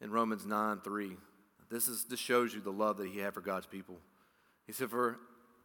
[0.00, 1.16] in Romans 9 3.
[1.70, 3.98] This, is, this shows you the love that he had for God's people.
[4.66, 5.18] He said, For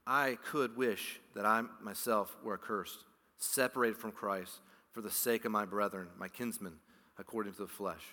[0.06, 3.06] I could wish that I myself were accursed,
[3.38, 4.60] separated from Christ,
[4.92, 6.74] for the sake of my brethren, my kinsmen,
[7.18, 8.04] according to the flesh.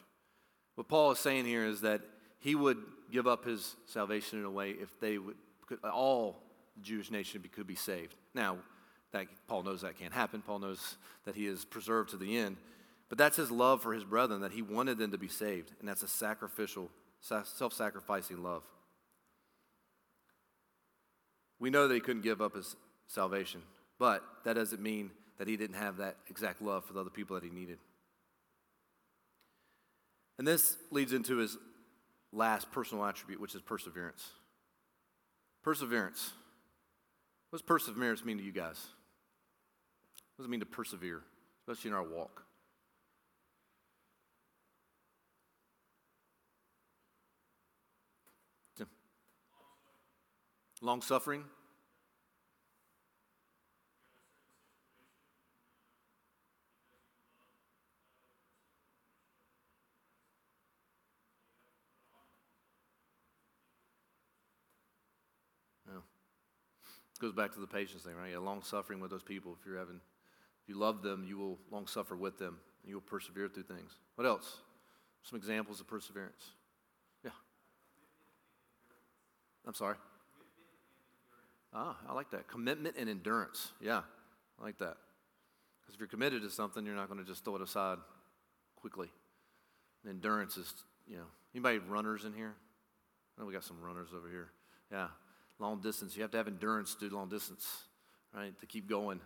[0.74, 2.00] What Paul is saying here is that
[2.38, 2.78] he would
[3.12, 5.36] give up his salvation in a way if they would,
[5.84, 6.42] all
[6.76, 8.14] the Jewish nation could be saved.
[8.34, 8.58] Now,
[9.12, 10.40] that, Paul knows that can't happen.
[10.40, 12.56] Paul knows that he is preserved to the end.
[13.12, 15.70] But that's his love for his brethren, that he wanted them to be saved.
[15.78, 16.88] And that's a sacrificial,
[17.20, 18.62] self sacrificing love.
[21.60, 22.74] We know that he couldn't give up his
[23.08, 23.60] salvation,
[23.98, 27.34] but that doesn't mean that he didn't have that exact love for the other people
[27.34, 27.76] that he needed.
[30.38, 31.58] And this leads into his
[32.32, 34.26] last personal attribute, which is perseverance.
[35.62, 36.32] Perseverance.
[37.50, 38.86] What does perseverance mean to you guys?
[40.34, 41.20] What does it mean to persevere,
[41.60, 42.41] especially in our walk?
[50.82, 51.44] Long suffering?
[67.22, 68.32] goes back to the patience thing, right?
[68.32, 69.56] Yeah, long suffering with those people.
[69.58, 70.00] If you're having,
[70.62, 72.58] if you love them, you will long suffer with them.
[72.82, 73.96] And you will persevere through things.
[74.16, 74.58] What else?
[75.22, 76.50] Some examples of perseverance.
[77.24, 77.30] Yeah.
[79.64, 79.94] I'm sorry.
[81.74, 82.48] Ah, I like that.
[82.48, 83.72] Commitment and endurance.
[83.80, 84.02] Yeah,
[84.60, 84.96] I like that.
[85.80, 87.98] Because if you're committed to something, you're not going to just throw it aside
[88.76, 89.08] quickly.
[90.04, 90.72] And endurance is,
[91.08, 92.54] you know, anybody runners in here?
[93.40, 94.50] Oh, we got some runners over here.
[94.90, 95.08] Yeah,
[95.58, 96.14] long distance.
[96.14, 97.66] You have to have endurance to do long distance,
[98.34, 98.58] right?
[98.60, 99.20] To keep going,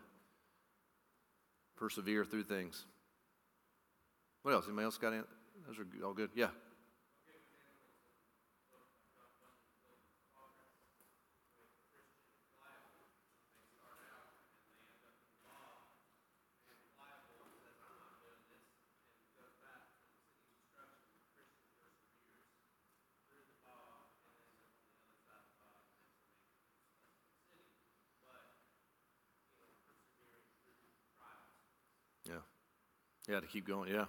[1.76, 2.84] persevere through things.
[4.42, 4.66] What else?
[4.66, 5.22] Anybody else got any?
[5.66, 6.30] Those are all good.
[6.36, 6.48] Yeah.
[33.28, 33.92] Yeah, to keep going.
[33.92, 34.04] Yeah,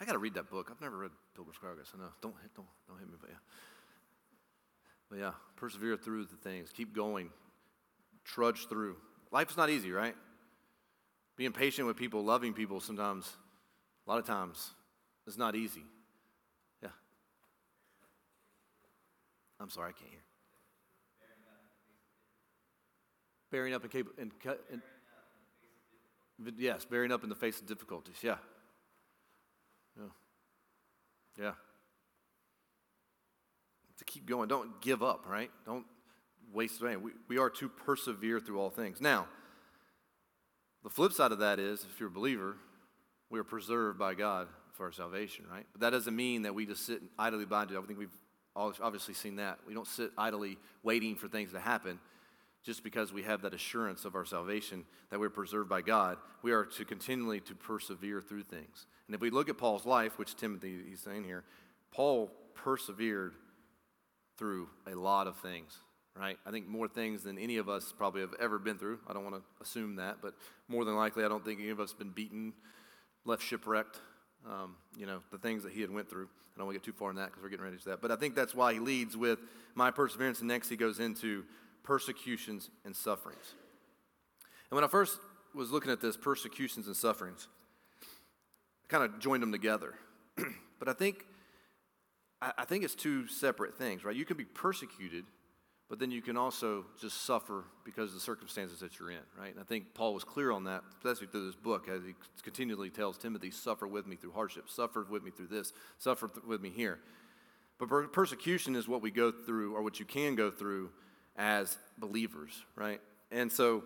[0.00, 0.68] I got to read that book.
[0.70, 1.88] I've never read Pilgrim's Progress.
[1.94, 2.10] I know.
[2.20, 3.36] Don't hit, don't don't hit me, but yeah.
[5.10, 6.70] But yeah, persevere through the things.
[6.72, 7.30] Keep going.
[8.24, 8.96] Trudge through.
[9.32, 10.14] Life is not easy, right?
[11.36, 13.36] Being patient with people, loving people, sometimes,
[14.06, 14.70] a lot of times,
[15.26, 15.82] is not easy.
[16.82, 16.90] Yeah.
[19.58, 20.20] I'm sorry, I can't hear.
[23.50, 24.32] Bearing up and, and,
[24.70, 24.82] and
[26.56, 28.16] yes, bearing up in the face of difficulties.
[28.22, 28.36] Yeah.
[31.38, 31.52] Yeah.
[33.98, 34.48] To keep going.
[34.48, 35.50] Don't give up, right?
[35.66, 35.84] Don't
[36.52, 36.96] waste away.
[36.96, 39.00] We, we are to persevere through all things.
[39.00, 39.26] Now,
[40.82, 42.56] the flip side of that is, if you're a believer,
[43.28, 45.66] we are preserved by God for our salvation, right?
[45.72, 47.64] But that doesn't mean that we just sit idly by.
[47.64, 48.08] I think we've
[48.56, 49.58] obviously seen that.
[49.66, 52.00] We don't sit idly waiting for things to happen
[52.62, 56.52] just because we have that assurance of our salvation that we're preserved by God, we
[56.52, 58.86] are to continually to persevere through things.
[59.06, 61.44] And if we look at Paul's life, which Timothy he's saying here,
[61.90, 63.34] Paul persevered
[64.36, 65.76] through a lot of things,
[66.16, 66.38] right?
[66.46, 69.00] I think more things than any of us probably have ever been through.
[69.08, 70.34] I don't want to assume that, but
[70.68, 72.52] more than likely, I don't think any of us have been beaten,
[73.24, 73.98] left shipwrecked.
[74.46, 76.28] Um, you know, the things that he had went through.
[76.54, 78.00] I don't want to get too far in that because we're getting ready to that.
[78.00, 79.38] But I think that's why he leads with
[79.74, 81.44] my perseverance, and next he goes into
[81.82, 83.54] persecutions and sufferings.
[84.70, 85.18] And when I first
[85.54, 87.48] was looking at this, persecutions and sufferings,
[88.02, 89.94] I kind of joined them together.
[90.78, 91.26] but I think,
[92.40, 94.14] I think it's two separate things, right?
[94.14, 95.24] You can be persecuted,
[95.88, 99.50] but then you can also just suffer because of the circumstances that you're in, right?
[99.50, 102.90] And I think Paul was clear on that, especially through this book, as he continually
[102.90, 106.70] tells Timothy, suffer with me through hardship, suffer with me through this, suffer with me
[106.70, 107.00] here.
[107.78, 110.90] But persecution is what we go through, or what you can go through
[111.36, 113.00] as believers, right?
[113.30, 113.84] And so,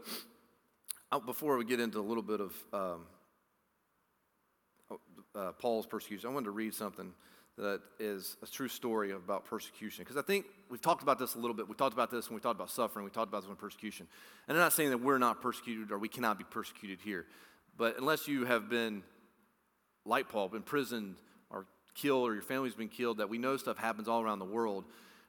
[1.13, 3.07] uh, before we get into a little bit of um,
[4.91, 5.01] oh,
[5.35, 7.13] uh, Paul's persecution, I wanted to read something
[7.57, 10.03] that is a true story about persecution.
[10.03, 11.69] Because I think we've talked about this a little bit.
[11.69, 13.05] We talked about this when we talked about suffering.
[13.05, 14.09] We talked about this when persecution.
[14.49, 17.27] And I'm not saying that we're not persecuted or we cannot be persecuted here.
[17.77, 19.03] But unless you have been,
[20.05, 21.17] like Paul, imprisoned
[21.49, 24.45] or killed or your family's been killed, that we know stuff happens all around the
[24.45, 24.85] world.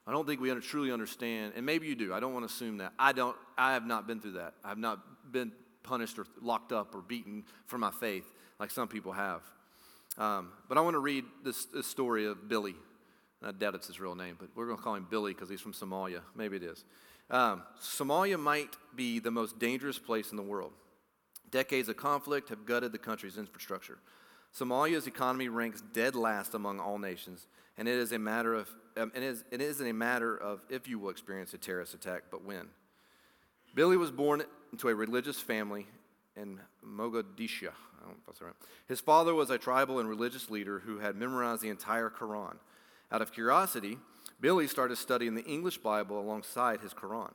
[0.06, 2.14] I don't think we truly understand, and maybe you do.
[2.14, 2.92] I don't want to assume that.
[2.98, 3.36] I don't.
[3.58, 4.54] I have not been through that.
[4.64, 5.52] I have not been
[5.82, 8.24] punished or locked up or beaten for my faith
[8.58, 9.42] like some people have.
[10.18, 12.74] Um, but I want to read this, this, story of Billy.
[13.42, 15.60] I doubt it's his real name, but we're going to call him Billy because he's
[15.60, 16.20] from Somalia.
[16.34, 16.84] Maybe it is.
[17.30, 20.72] Um, Somalia might be the most dangerous place in the world.
[21.50, 23.98] Decades of conflict have gutted the country's infrastructure.
[24.58, 27.46] Somalia's economy ranks dead last among all nations,
[27.78, 30.88] and it is a matter of um, it, is, it isn't a matter of if
[30.88, 32.68] you will experience a terrorist attack, but when.
[33.74, 35.86] Billy was born into a religious family
[36.34, 37.70] in Mogadishu.
[38.40, 38.54] Right.
[38.86, 42.56] His father was a tribal and religious leader who had memorized the entire Quran.
[43.10, 43.98] Out of curiosity,
[44.40, 47.32] Billy started studying the English Bible alongside his Quran.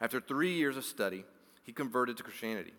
[0.00, 1.24] After three years of study,
[1.62, 2.72] he converted to Christianity.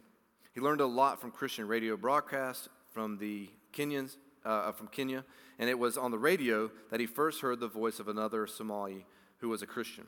[0.53, 4.17] He learned a lot from Christian radio broadcasts, from the Kenyans,
[4.49, 5.23] uh, from Kenya,
[5.59, 9.05] and it was on the radio that he first heard the voice of another Somali
[9.37, 10.07] who was a Christian.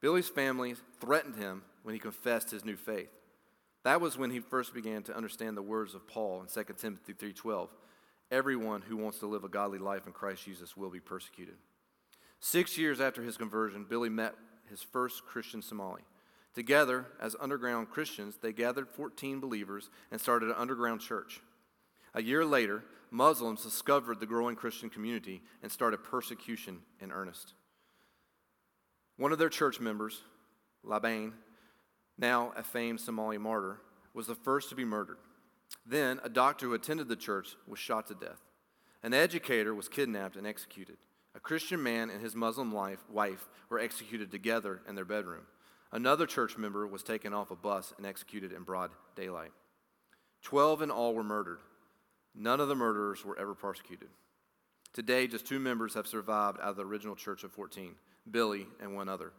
[0.00, 3.10] Billy's family threatened him when he confessed his new faith.
[3.84, 7.12] That was when he first began to understand the words of Paul in 2 Timothy
[7.12, 7.68] 3:12.
[8.30, 11.56] Everyone who wants to live a godly life in Christ Jesus will be persecuted.
[12.40, 14.34] 6 years after his conversion, Billy met
[14.68, 16.02] his first Christian Somali.
[16.54, 21.40] Together, as underground Christians, they gathered 14 believers and started an underground church.
[22.14, 27.54] A year later, Muslims discovered the growing Christian community and started persecution in earnest.
[29.16, 30.22] One of their church members,
[30.84, 31.32] Labain,
[32.16, 33.80] now a famed Somali martyr,
[34.14, 35.18] was the first to be murdered.
[35.86, 38.40] Then, a doctor who attended the church was shot to death.
[39.02, 40.96] An educator was kidnapped and executed.
[41.34, 45.46] A Christian man and his Muslim wife were executed together in their bedroom.
[45.92, 49.52] Another church member was taken off a bus and executed in broad daylight.
[50.42, 51.60] Twelve in all were murdered.
[52.40, 54.08] None of the murderers were ever prosecuted.
[54.92, 57.96] Today, just two members have survived out of the original church of 14
[58.30, 59.32] Billy and one other.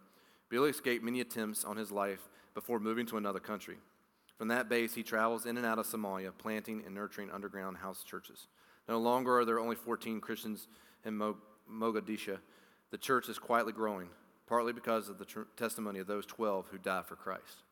[0.49, 3.77] Billy escaped many attempts on his life before moving to another country.
[4.37, 8.03] From that base, he travels in and out of Somalia, planting and nurturing underground house
[8.03, 8.47] churches.
[8.87, 10.67] No longer are there only 14 Christians
[11.05, 11.21] in
[11.71, 12.37] Mogadishu.
[12.91, 14.09] The church is quietly growing,
[14.47, 17.63] partly because of the tr- testimony of those 12 who died for Christ.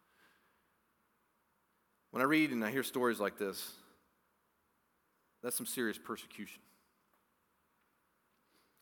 [2.11, 3.73] When I read and I hear stories like this,
[5.43, 6.61] that's some serious persecution.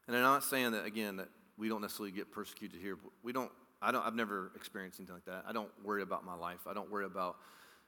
[0.08, 2.96] And I'm not saying that, again, that we don't necessarily get persecuted here.
[2.96, 3.52] But we don't,
[3.82, 5.46] I don't, I've never experienced anything like that.
[5.48, 6.60] I don't worry about my life.
[6.68, 7.38] I don't worry about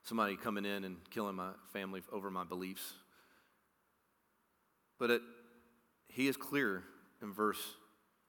[0.03, 2.93] somebody coming in and killing my family over my beliefs.
[4.99, 5.21] But it,
[6.07, 6.83] he is clear
[7.21, 7.61] in verse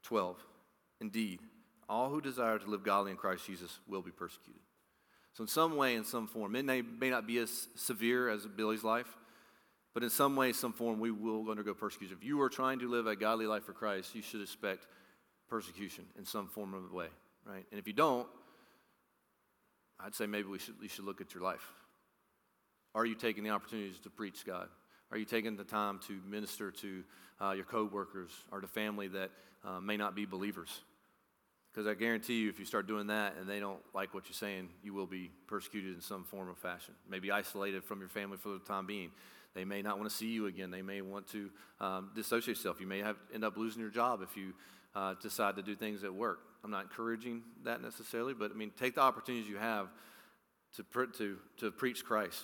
[0.05, 0.37] 12.
[1.01, 1.41] Indeed,
[1.89, 4.61] all who desire to live godly in Christ Jesus will be persecuted.
[5.33, 8.45] So, in some way, in some form, it may, may not be as severe as
[8.45, 9.17] Billy's life,
[9.95, 12.17] but in some way, some form, we will undergo persecution.
[12.21, 14.87] If you are trying to live a godly life for Christ, you should expect
[15.49, 17.09] persecution in some form of way,
[17.45, 17.65] right?
[17.71, 18.27] And if you don't,
[20.01, 21.73] I'd say maybe we should, you should look at your life.
[22.95, 24.69] Are you taking the opportunities to preach God?
[25.11, 27.05] Are you taking the time to minister to
[27.41, 29.31] uh, your coworkers or to family that
[29.65, 30.81] uh, may not be believers?
[31.73, 34.35] Because I guarantee you, if you start doing that and they don't like what you're
[34.35, 36.95] saying, you will be persecuted in some form or fashion.
[37.09, 39.11] Maybe isolated from your family for the time being.
[39.59, 40.71] They may not want to see you again.
[40.71, 41.51] They may want to
[41.81, 42.81] um, dissociate yourself.
[42.81, 44.53] You may have, end up losing your job if you
[44.95, 46.39] uh, decide to do things at work.
[46.63, 49.89] I'm not encouraging that necessarily, but I mean, take the opportunities you have
[50.77, 52.41] to, to, to preach Christ.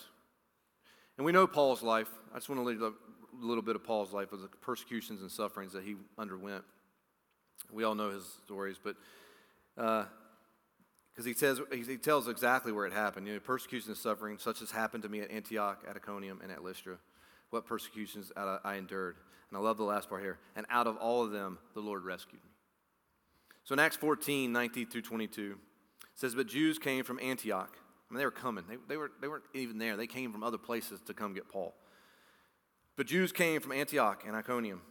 [1.17, 2.11] And we know Paul's life.
[2.33, 2.93] I just want to leave a
[3.41, 6.65] little bit of Paul's life of the persecutions and sufferings that he underwent.
[7.73, 8.97] We all know his stories, but
[11.15, 13.27] because he says he tells exactly where it happened.
[13.29, 16.51] You know, persecution and suffering, such as happened to me at Antioch, at Iconium, and
[16.51, 16.97] at Lystra.
[17.51, 19.17] What persecutions I endured.
[19.51, 20.39] And I love the last part here.
[20.57, 22.51] And out of all of them, the Lord rescued me.
[23.63, 27.71] So in Acts 14, 19 through 22, it says, But Jews came from Antioch.
[28.11, 28.65] I mean, they were coming.
[28.69, 29.97] They, they, were, they weren't even there.
[29.97, 31.75] They came from other places to come get Paul.
[32.97, 34.83] But Jews came from Antioch and Iconium.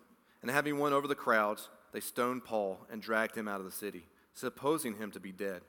[0.42, 3.72] And having won over the crowds, they stoned Paul and dragged him out of the
[3.72, 5.62] city, supposing him to be dead.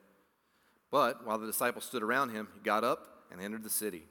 [0.90, 4.04] But while the disciples stood around him, he got up and entered the city.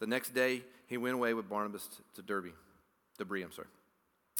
[0.00, 2.52] The next day, he went away with Barnabas to Derbe,
[3.18, 3.68] Debris, I'm sorry.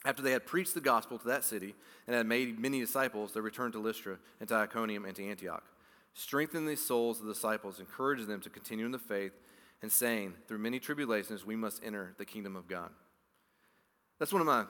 [0.05, 1.75] After they had preached the gospel to that city
[2.07, 5.63] and had made many disciples, they returned to Lystra and to Iconium and to Antioch.
[6.15, 9.33] Strengthening the souls of the disciples, encouraging them to continue in the faith,
[9.81, 12.91] and saying, Through many tribulations, we must enter the kingdom of God.
[14.19, 14.65] That's one of my,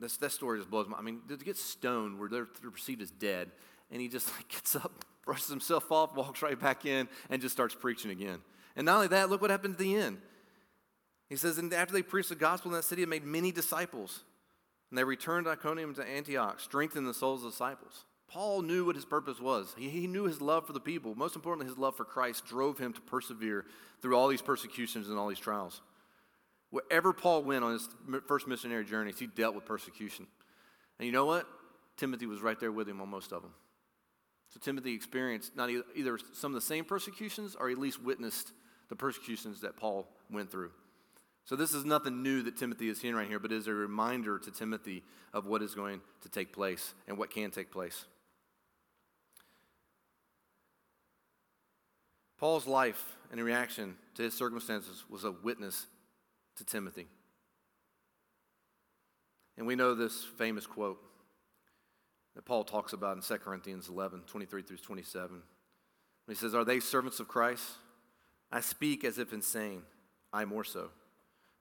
[0.00, 3.02] that's, that story just blows my, I mean, to get stoned where they're, they're perceived
[3.02, 3.50] as dead,
[3.90, 7.54] and he just like gets up, brushes himself off, walks right back in, and just
[7.54, 8.40] starts preaching again.
[8.76, 10.18] And not only that, look what happened at the end.
[11.28, 14.20] He says, and after they preached the gospel in that city, it made many disciples.
[14.90, 18.04] And they returned to Iconium to Antioch, strengthening the souls of the disciples.
[18.28, 19.74] Paul knew what his purpose was.
[19.76, 21.14] He, he knew his love for the people.
[21.14, 23.64] Most importantly, his love for Christ drove him to persevere
[24.00, 25.80] through all these persecutions and all these trials.
[26.70, 27.88] Wherever Paul went on his
[28.26, 30.26] first missionary journeys, he dealt with persecution.
[30.98, 31.46] And you know what?
[31.96, 33.52] Timothy was right there with him on most of them.
[34.50, 38.52] So Timothy experienced not either some of the same persecutions or at least witnessed
[38.88, 40.70] the persecutions that Paul went through.
[41.44, 44.38] So, this is nothing new that Timothy is hearing right here, but is a reminder
[44.38, 48.04] to Timothy of what is going to take place and what can take place.
[52.38, 55.86] Paul's life and reaction to his circumstances was a witness
[56.56, 57.06] to Timothy.
[59.56, 61.00] And we know this famous quote
[62.38, 65.42] that Paul talks about in 2 Corinthians 11 23 through 27.
[66.28, 67.64] He says, Are they servants of Christ?
[68.52, 69.82] I speak as if insane,
[70.32, 70.90] I more so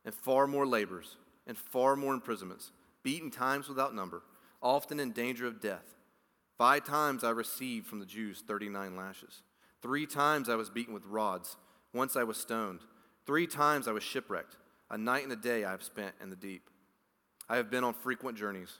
[0.05, 1.17] and far more labors,
[1.47, 2.71] and far more imprisonments,
[3.01, 4.21] beaten times without number,
[4.61, 5.95] often in danger of death.
[6.59, 9.41] Five times I received from the Jews 39 lashes.
[9.81, 11.57] Three times I was beaten with rods.
[11.91, 12.81] Once I was stoned.
[13.25, 14.57] Three times I was shipwrecked.
[14.91, 16.69] A night and a day I have spent in the deep.
[17.49, 18.77] I have been on frequent journeys,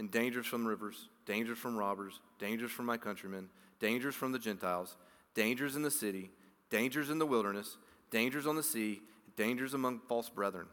[0.00, 4.96] in dangers from rivers, dangers from robbers, dangers from my countrymen, dangers from the Gentiles,
[5.34, 6.30] dangers in the city,
[6.70, 7.76] dangers in the wilderness,
[8.10, 9.02] dangers on the sea,
[9.36, 10.66] dangers among false brethren.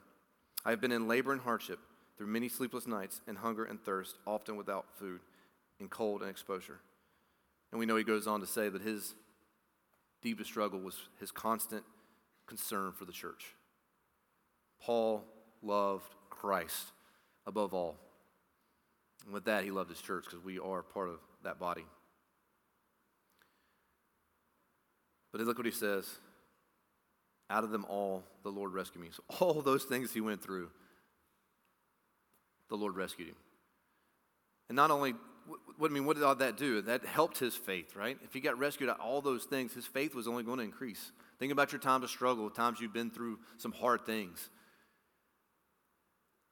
[0.63, 1.79] I have been in labor and hardship
[2.17, 5.19] through many sleepless nights, and hunger and thirst, often without food,
[5.81, 6.79] in cold and exposure.
[7.71, 9.13] And we know he goes on to say that his
[10.21, 11.83] deepest struggle was his constant
[12.47, 13.55] concern for the church.
[14.81, 15.25] Paul
[15.61, 16.93] loved Christ
[17.45, 17.97] above all.
[19.27, 21.85] And with that, he loved his church because we are part of that body.
[25.33, 26.09] But look what he says
[27.49, 29.09] out of them all, the Lord rescued me.
[29.11, 30.69] So, all those things he went through,
[32.69, 33.35] the Lord rescued him.
[34.69, 35.13] And not only,
[35.77, 36.81] what I mean, what did all that do?
[36.81, 38.17] That helped his faith, right?
[38.23, 41.11] If he got rescued out all those things, his faith was only going to increase.
[41.39, 44.49] Think about your time of struggle, times you've been through some hard things.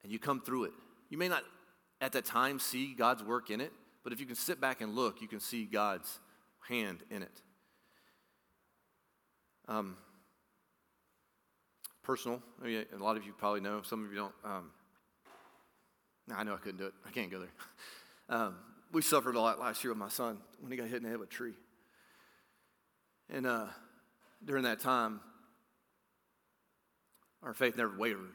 [0.02, 0.72] And you come through it.
[1.10, 1.42] You may not
[2.06, 3.72] at that time see God's work in it,
[4.04, 6.20] but if you can sit back and look, you can see God's
[6.68, 7.42] hand in it.
[9.66, 9.96] Um,
[12.04, 12.40] personal.
[12.62, 13.82] I mean, a lot of you probably know.
[13.82, 14.34] Some of you don't.
[14.44, 14.70] Um,
[16.32, 16.94] I know I couldn't do it.
[17.04, 17.52] I can't go there.
[18.28, 18.56] Um,
[18.90, 21.08] we suffered a lot last year with my son when he got hit in the
[21.10, 21.54] head with a tree.
[23.30, 23.66] And uh,
[24.44, 25.20] during that time,
[27.40, 28.32] our faith never wavered.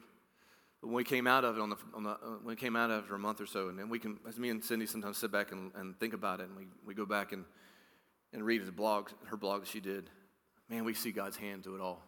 [0.82, 2.90] When we came out of it, on the, on the, uh, when we came out
[2.90, 5.30] after a month or so, and then we can, as me and Cindy sometimes sit
[5.30, 7.44] back and, and think about it, and we, we go back and,
[8.32, 10.10] and read the blog, her blog that she did,
[10.68, 12.02] man, we see God's hand to it all.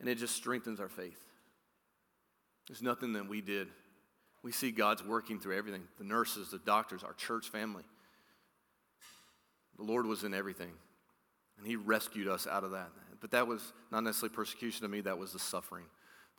[0.00, 1.20] And it just strengthens our faith.
[2.66, 3.68] There's nothing that we did.
[4.42, 7.84] We see God's working through everything the nurses, the doctors, our church family.
[9.76, 10.72] The Lord was in everything,
[11.58, 12.88] and He rescued us out of that.
[13.20, 15.84] But that was not necessarily persecution to me, that was the suffering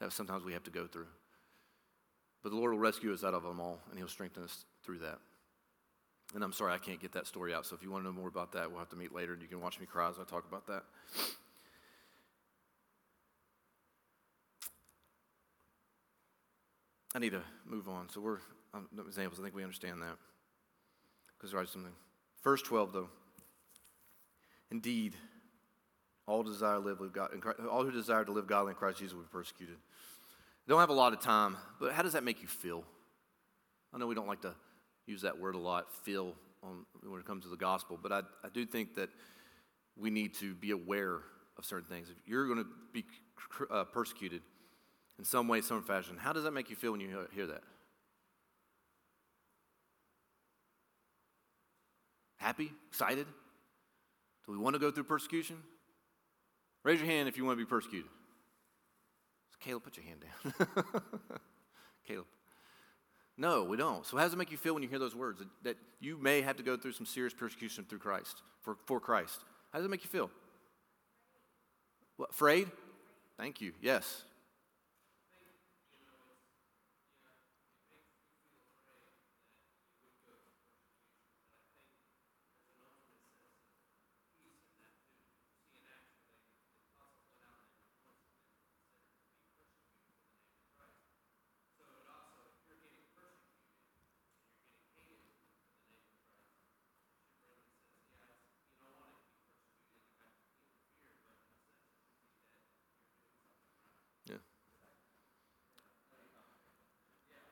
[0.01, 1.05] that sometimes we have to go through.
[2.43, 4.97] But the Lord will rescue us out of them all, and He'll strengthen us through
[4.99, 5.19] that.
[6.33, 7.65] And I'm sorry I can't get that story out.
[7.65, 9.41] So if you want to know more about that, we'll have to meet later and
[9.41, 10.83] you can watch me cry as I talk about that.
[17.13, 18.07] I need to move on.
[18.09, 18.37] So we're
[18.73, 19.41] um, examples.
[19.41, 20.15] I think we understand that.
[21.37, 21.91] Because write something.
[22.45, 23.09] Verse 12, though.
[24.71, 25.15] Indeed,
[26.27, 27.31] all desire live with God,
[27.69, 29.75] all who desire to live godly in Christ Jesus will be persecuted.
[30.67, 32.83] Don't have a lot of time, but how does that make you feel?
[33.93, 34.53] I know we don't like to
[35.05, 38.19] use that word a lot, feel, on, when it comes to the gospel, but I,
[38.43, 39.09] I do think that
[39.97, 41.19] we need to be aware
[41.57, 42.09] of certain things.
[42.09, 43.03] If you're going to be
[43.69, 44.41] uh, persecuted
[45.19, 47.63] in some way, some fashion, how does that make you feel when you hear that?
[52.37, 52.71] Happy?
[52.89, 53.27] Excited?
[54.45, 55.57] Do we want to go through persecution?
[56.83, 58.09] Raise your hand if you want to be persecuted.
[59.61, 61.01] Caleb, put your hand down.
[62.07, 62.25] Caleb.
[63.37, 64.05] No, we don't.
[64.05, 65.39] So, how does it make you feel when you hear those words?
[65.39, 68.99] That, that you may have to go through some serious persecution through Christ, for, for
[68.99, 69.39] Christ.
[69.71, 70.29] How does it make you feel?
[72.17, 72.69] What, afraid?
[73.37, 73.71] Thank you.
[73.81, 74.23] Yes.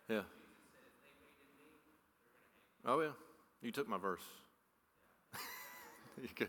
[0.09, 0.21] Yeah.
[2.89, 3.11] Oh, yeah.
[3.61, 4.23] You took my verse.
[6.21, 6.47] you.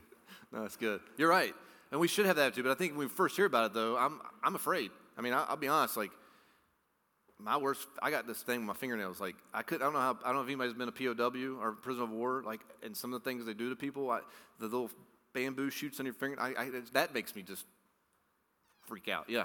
[0.53, 1.01] No, that's good.
[1.19, 1.55] You're right.
[1.93, 2.63] And we should have that too.
[2.63, 4.91] But I think when we first hear about it, though, I'm, I'm afraid.
[5.19, 5.97] I mean, I, will be honest.
[5.97, 6.13] Like,
[7.39, 9.21] my worst, I got this thing with my fingernails.
[9.21, 11.59] Like, I could, I don't know how, I don't know if anybody's been a POW
[11.61, 12.43] or prisoner of war.
[12.45, 14.21] Like, and some of the things they do to people, I,
[14.59, 14.91] the little
[15.35, 17.67] bamboo shoots on your finger, I, I, that makes me just
[18.87, 19.29] freak out.
[19.29, 19.45] Yeah.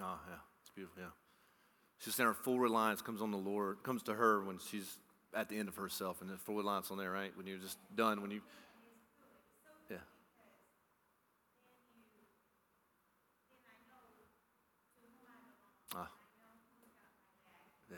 [0.00, 0.36] Oh, yeah.
[0.62, 1.08] It's beautiful, yeah.
[1.98, 4.96] She's in her full reliance comes on the Lord, comes to her when she's
[5.34, 7.30] at the end of herself, and the full reliance on there, right?
[7.36, 8.40] When you're just done, when you,
[9.90, 9.96] yeah.
[15.94, 16.08] Ah.
[17.90, 17.96] Yeah.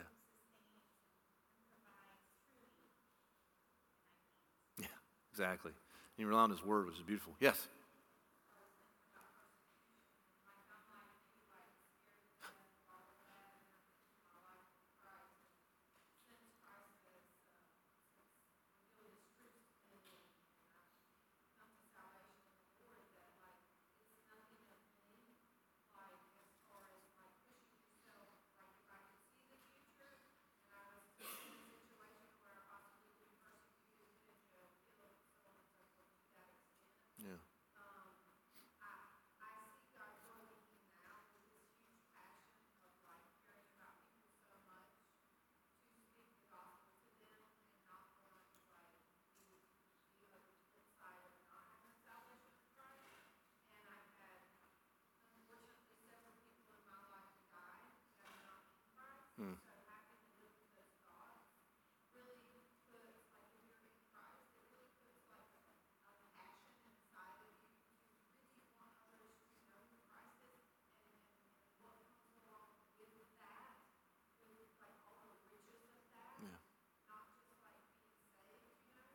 [4.78, 4.86] Yeah,
[5.32, 5.72] exactly.
[6.18, 7.34] You rely on His Word, which is beautiful.
[7.40, 7.68] Yes.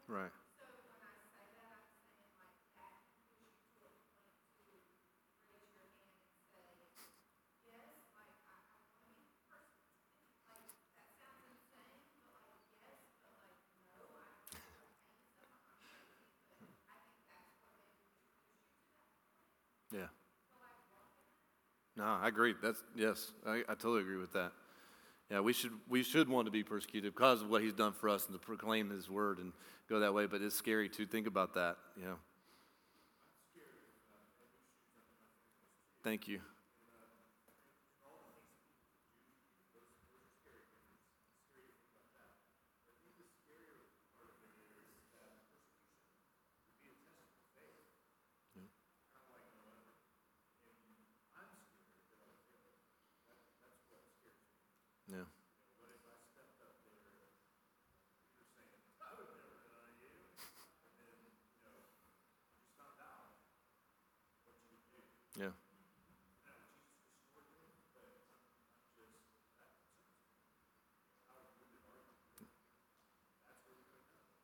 [0.10, 0.32] Right.
[19.91, 20.07] Yeah.
[21.95, 22.55] No, I agree.
[22.62, 24.51] That's yes, I, I totally agree with that.
[25.32, 28.09] Yeah, we should we should want to be persecuted because of what he's done for
[28.09, 29.53] us and to proclaim his word and
[29.88, 30.25] go that way.
[30.25, 31.77] But it's scary to think about that.
[31.95, 32.15] You know.
[36.03, 36.39] Thank you.
[55.11, 55.17] Yeah.
[65.38, 65.49] Yeah.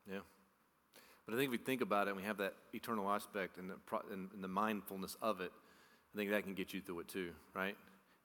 [0.09, 0.19] Yeah.
[1.25, 3.69] But I think if we think about it and we have that eternal aspect and
[3.69, 3.75] the,
[4.11, 5.51] and, and the mindfulness of it,
[6.13, 7.75] I think that can get you through it too, right?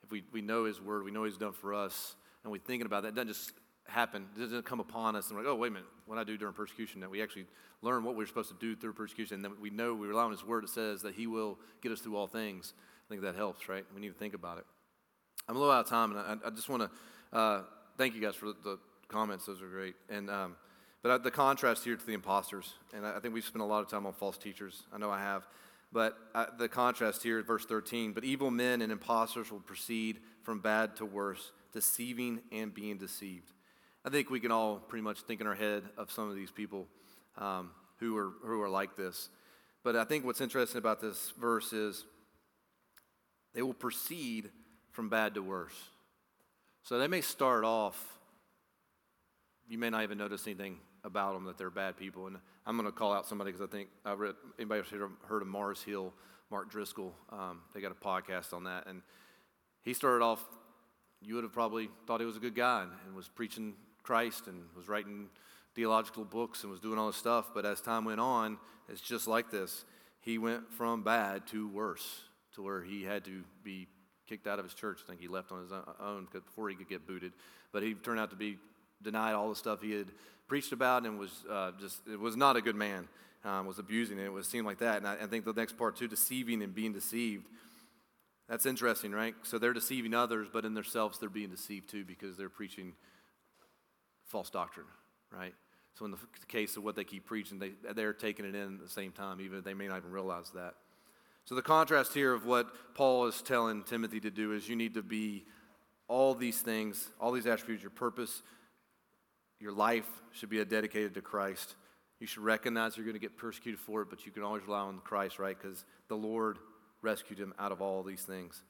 [0.02, 2.86] If we, we know His Word, we know He's done for us, and we're thinking
[2.86, 3.52] about that, it doesn't just
[3.86, 4.26] happen.
[4.36, 6.36] It doesn't come upon us and we're like, oh, wait a minute, what I do
[6.36, 7.46] during persecution, that we actually
[7.82, 10.30] learn what we're supposed to do through persecution, and then we know we rely on
[10.30, 12.74] His Word that says that He will get us through all things.
[12.76, 13.84] I think that helps, right?
[13.94, 14.64] We need to think about it.
[15.48, 17.62] I'm a little out of time, and I, I just want to uh,
[17.96, 18.78] thank you guys for the
[19.08, 19.46] comments.
[19.46, 19.96] Those are great.
[20.08, 20.56] And um,
[21.02, 23.88] but the contrast here to the imposters, and I think we've spent a lot of
[23.88, 24.82] time on false teachers.
[24.92, 25.46] I know I have.
[25.92, 30.60] But uh, the contrast here, verse 13, but evil men and impostors will proceed from
[30.60, 33.50] bad to worse, deceiving and being deceived.
[34.04, 36.50] I think we can all pretty much think in our head of some of these
[36.50, 36.86] people
[37.36, 39.30] um, who, are, who are like this.
[39.82, 42.04] But I think what's interesting about this verse is
[43.54, 44.50] they will proceed
[44.92, 45.74] from bad to worse.
[46.82, 48.18] So they may start off,
[49.68, 52.26] you may not even notice anything about them that they're bad people.
[52.26, 52.36] And
[52.66, 54.82] I'm going to call out somebody because I think I read, anybody
[55.26, 56.12] heard of Mars Hill,
[56.50, 57.14] Mark Driscoll?
[57.30, 58.86] Um, they got a podcast on that.
[58.86, 59.02] And
[59.82, 60.44] he started off,
[61.22, 64.46] you would have probably thought he was a good guy and, and was preaching Christ
[64.46, 65.28] and was writing
[65.74, 67.50] theological books and was doing all this stuff.
[67.54, 69.84] But as time went on, it's just like this.
[70.20, 72.20] He went from bad to worse,
[72.54, 73.86] to where he had to be
[74.28, 75.00] kicked out of his church.
[75.04, 77.32] I think he left on his own before he could get booted.
[77.72, 78.58] But he turned out to be
[79.02, 80.08] denied all the stuff he had
[80.48, 83.08] preached about and was uh, just, it was not a good man,
[83.44, 84.24] um, was abusing it.
[84.24, 84.98] It was seemed like that.
[84.98, 87.46] And I, I think the next part too, deceiving and being deceived.
[88.48, 89.34] That's interesting, right?
[89.42, 92.94] So they're deceiving others, but in themselves they're being deceived too because they're preaching
[94.26, 94.86] false doctrine,
[95.32, 95.54] right?
[95.94, 98.80] So in the case of what they keep preaching, they, they're taking it in at
[98.80, 100.74] the same time, even if they may not even realize that.
[101.44, 104.94] So the contrast here of what Paul is telling Timothy to do is you need
[104.94, 105.44] to be
[106.08, 108.42] all these things, all these attributes, your purpose,
[109.60, 111.74] your life should be dedicated to Christ.
[112.18, 114.80] You should recognize you're going to get persecuted for it, but you can always rely
[114.80, 115.56] on Christ, right?
[115.60, 116.58] Because the Lord
[117.02, 118.62] rescued him out of all these things.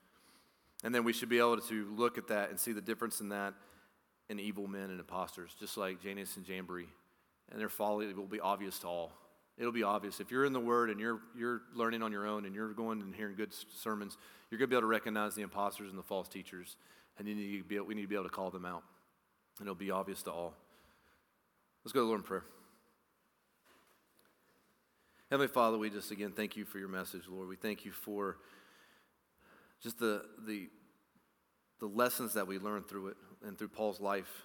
[0.82, 3.30] And then we should be able to look at that and see the difference in
[3.30, 3.54] that
[4.28, 6.86] in evil men and imposters, just like Jannes and Jambres.
[7.50, 9.12] And their folly will be obvious to all.
[9.58, 10.20] It'll be obvious.
[10.20, 13.02] If you're in the Word and you're, you're learning on your own and you're going
[13.02, 14.16] and hearing good sermons,
[14.50, 16.76] you're going to be able to recognize the imposters and the false teachers.
[17.18, 18.84] And you need to be, we need to be able to call them out.
[19.58, 20.54] And it'll be obvious to all.
[21.84, 22.44] Let's go to the Lord in prayer.
[25.30, 27.48] Heavenly Father, we just again thank you for your message, Lord.
[27.48, 28.36] We thank you for
[29.82, 30.68] just the, the,
[31.78, 33.16] the lessons that we learned through it
[33.46, 34.42] and through Paul's life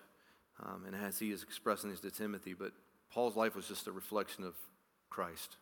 [0.64, 2.54] um, and as he is expressing these to Timothy.
[2.54, 2.72] But
[3.12, 4.56] Paul's life was just a reflection of
[5.10, 5.58] Christ.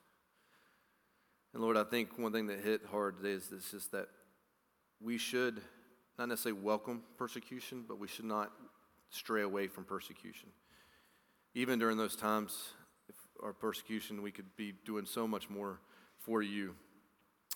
[1.54, 4.10] And Lord, I think one thing that hit hard today is this is that
[5.02, 5.60] we should
[6.20, 8.52] not necessarily welcome persecution, but we should not
[9.10, 10.50] stray away from persecution.
[11.56, 12.74] Even during those times,
[13.42, 15.80] our persecution, we could be doing so much more
[16.20, 16.74] for you,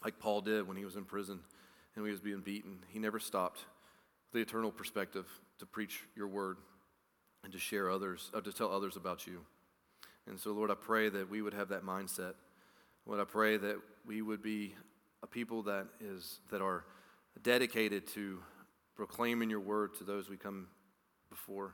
[0.04, 1.40] like Paul did when he was in prison
[1.96, 2.80] and he was being beaten.
[2.90, 3.66] He never stopped
[4.34, 5.26] the eternal perspective
[5.60, 6.58] to preach your word
[7.44, 9.42] and to share others, uh, to tell others about you.
[10.28, 12.34] And so, Lord, I pray that we would have that mindset.
[13.06, 14.76] Lord, I pray that we would be
[15.24, 16.84] a people that is that are
[17.42, 18.40] dedicated to
[18.96, 20.68] proclaiming your word to those we come
[21.30, 21.74] before.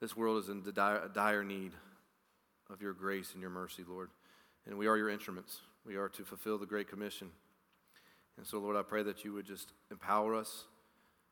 [0.00, 1.72] This world is in dire, dire need
[2.70, 4.10] of your grace and your mercy, Lord.
[4.66, 5.60] And we are your instruments.
[5.86, 7.30] We are to fulfill the Great Commission.
[8.36, 10.64] And so, Lord, I pray that you would just empower us,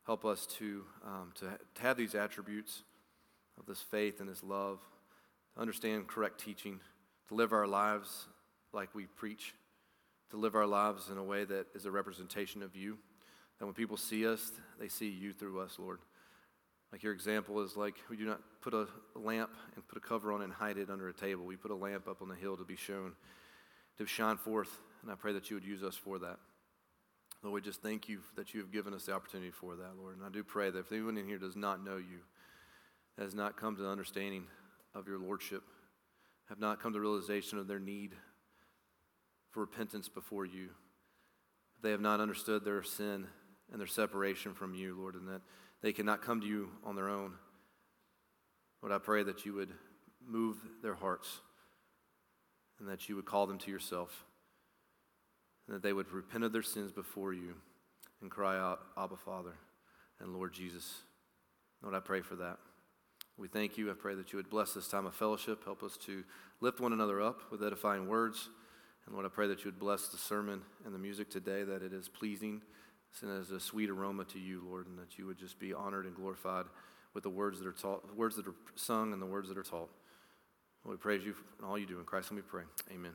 [0.06, 2.82] help us to, um, to, to have these attributes
[3.58, 4.78] of this faith and this love,
[5.54, 6.80] to understand correct teaching,
[7.28, 8.26] to live our lives
[8.72, 9.54] like we preach,
[10.30, 12.96] to live our lives in a way that is a representation of you.
[13.58, 15.98] That when people see us, they see you through us, Lord.
[16.94, 18.86] Like your example is like we do not put a
[19.16, 21.44] lamp and put a cover on and hide it under a table.
[21.44, 23.14] We put a lamp up on the hill to be shown,
[23.98, 24.68] to shine forth.
[25.02, 26.38] And I pray that you would use us for that.
[27.42, 30.16] Lord, we just thank you that you have given us the opportunity for that, Lord.
[30.16, 32.20] And I do pray that if anyone in here does not know you,
[33.18, 34.44] has not come to the understanding
[34.94, 35.64] of your lordship,
[36.48, 38.12] have not come to realization of their need
[39.50, 40.68] for repentance before you,
[41.82, 43.26] they have not understood their sin
[43.72, 45.40] and their separation from you, Lord, and that
[45.84, 47.34] they cannot come to you on their own.
[48.80, 49.68] Lord, I pray that you would
[50.26, 51.40] move their hearts
[52.80, 54.24] and that you would call them to yourself
[55.66, 57.56] and that they would repent of their sins before you
[58.22, 59.56] and cry out, Abba, Father,
[60.20, 61.00] and Lord Jesus.
[61.82, 62.56] Lord, I pray for that.
[63.36, 63.90] We thank you.
[63.90, 65.66] I pray that you would bless this time of fellowship.
[65.66, 66.24] Help us to
[66.62, 68.48] lift one another up with edifying words.
[69.04, 71.82] And Lord, I pray that you would bless the sermon and the music today, that
[71.82, 72.62] it is pleasing
[73.22, 76.06] and as a sweet aroma to you, Lord, and that you would just be honored
[76.06, 76.66] and glorified
[77.14, 79.62] with the words that are taught, words that are sung and the words that are
[79.62, 79.90] taught.
[80.84, 81.98] We praise you for all you do.
[81.98, 82.64] In Christ, let me pray.
[82.92, 83.12] Amen.